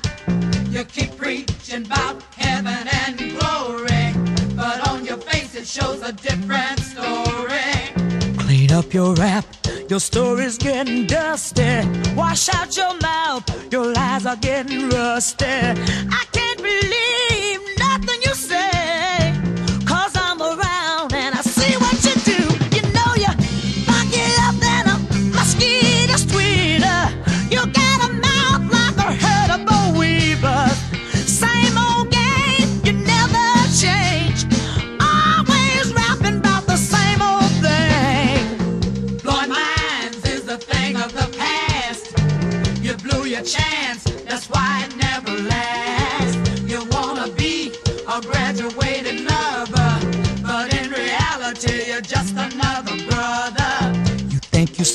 You 0.72 0.84
keep 0.84 1.18
preaching 1.18 1.88
about 1.88 2.22
heaven 2.38 2.88
and 2.88 3.18
glory, 3.18 4.14
but 4.56 4.88
on 4.88 5.04
your 5.04 5.18
face 5.18 5.56
it 5.56 5.66
shows 5.66 6.04
a 6.04 6.14
different 6.14 6.80
story. 6.82 8.38
Clean 8.38 8.72
up 8.72 8.94
your 8.94 9.16
rap, 9.16 9.44
your 9.90 10.00
story's 10.00 10.60
getting 10.60 11.08
dusty. 11.08 11.82
Wash 12.16 12.48
out 12.50 12.78
your 12.78 12.96
mouth, 13.00 13.44
your 13.74 13.92
lies 13.92 14.28
are 14.28 14.36
getting 14.36 14.90
rusty. 14.90 15.46
I 15.48 16.26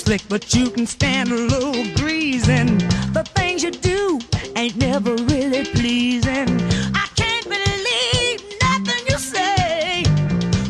slick, 0.09 0.23
but 0.31 0.55
you 0.55 0.71
can 0.71 0.87
stand 0.87 1.31
a 1.31 1.35
little 1.35 1.85
greasing. 1.97 2.79
The 3.13 3.25
things 3.35 3.63
you 3.63 3.71
do 3.71 4.19
ain't 4.57 4.75
never 4.77 5.15
really 5.15 5.65
pleasing. 5.67 6.49
I 6.95 7.07
can't 7.15 7.45
believe 7.45 8.41
nothing 8.63 9.03
you 9.11 9.19
say, 9.19 10.05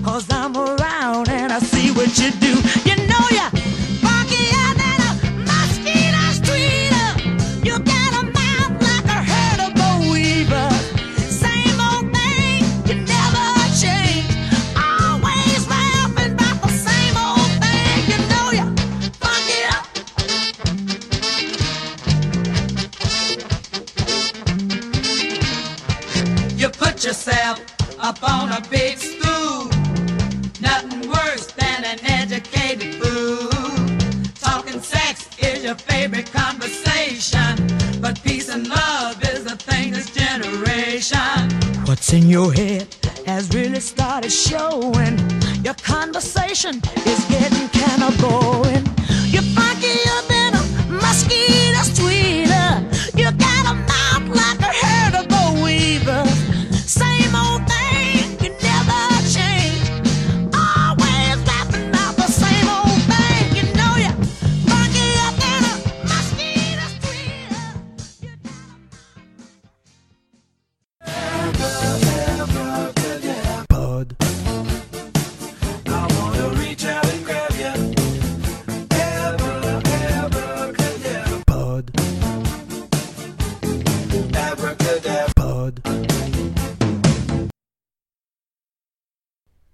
cause 0.03 0.27
I'm 0.29 0.57
around 0.57 1.29
and 1.29 1.53
I 1.53 1.61
see 1.61 1.93
what 1.93 2.19
you 2.19 2.33
do. 2.47 2.55
You 2.89 2.97
know 3.07 3.25
ya 3.31 3.58
up 27.31 28.23
on 28.23 28.51
a 28.53 28.61
big 28.71 28.97
stool. 28.97 29.67
Nothing 30.61 31.11
worse 31.11 31.47
than 31.53 31.85
an 31.85 31.99
educated 32.05 32.95
fool. 32.95 33.51
Talking 34.41 34.81
sex 34.81 35.29
is 35.39 35.63
your 35.63 35.75
favorite 35.75 36.33
conversation, 36.33 38.01
but 38.01 38.23
peace 38.23 38.49
and 38.49 38.67
love 38.69 39.23
is 39.25 39.45
the 39.45 39.57
thing 39.57 39.93
this 39.93 40.11
generation. 40.11 41.51
What's 41.85 42.13
in 42.15 42.29
your 42.29 42.53
head 42.53 42.95
has 43.27 43.51
really 43.55 43.81
started 43.81 44.33
showing. 44.33 45.19
Your 45.63 45.75
conversation 45.75 46.81
is 47.05 47.25
getting 47.27 47.69
kind 47.69 48.05
of 48.05 48.19
boring. 48.21 48.87
You're 49.27 49.49
funkier 49.53 50.29
than 50.29 50.55
a 50.55 50.93
mosquito's 50.93 51.98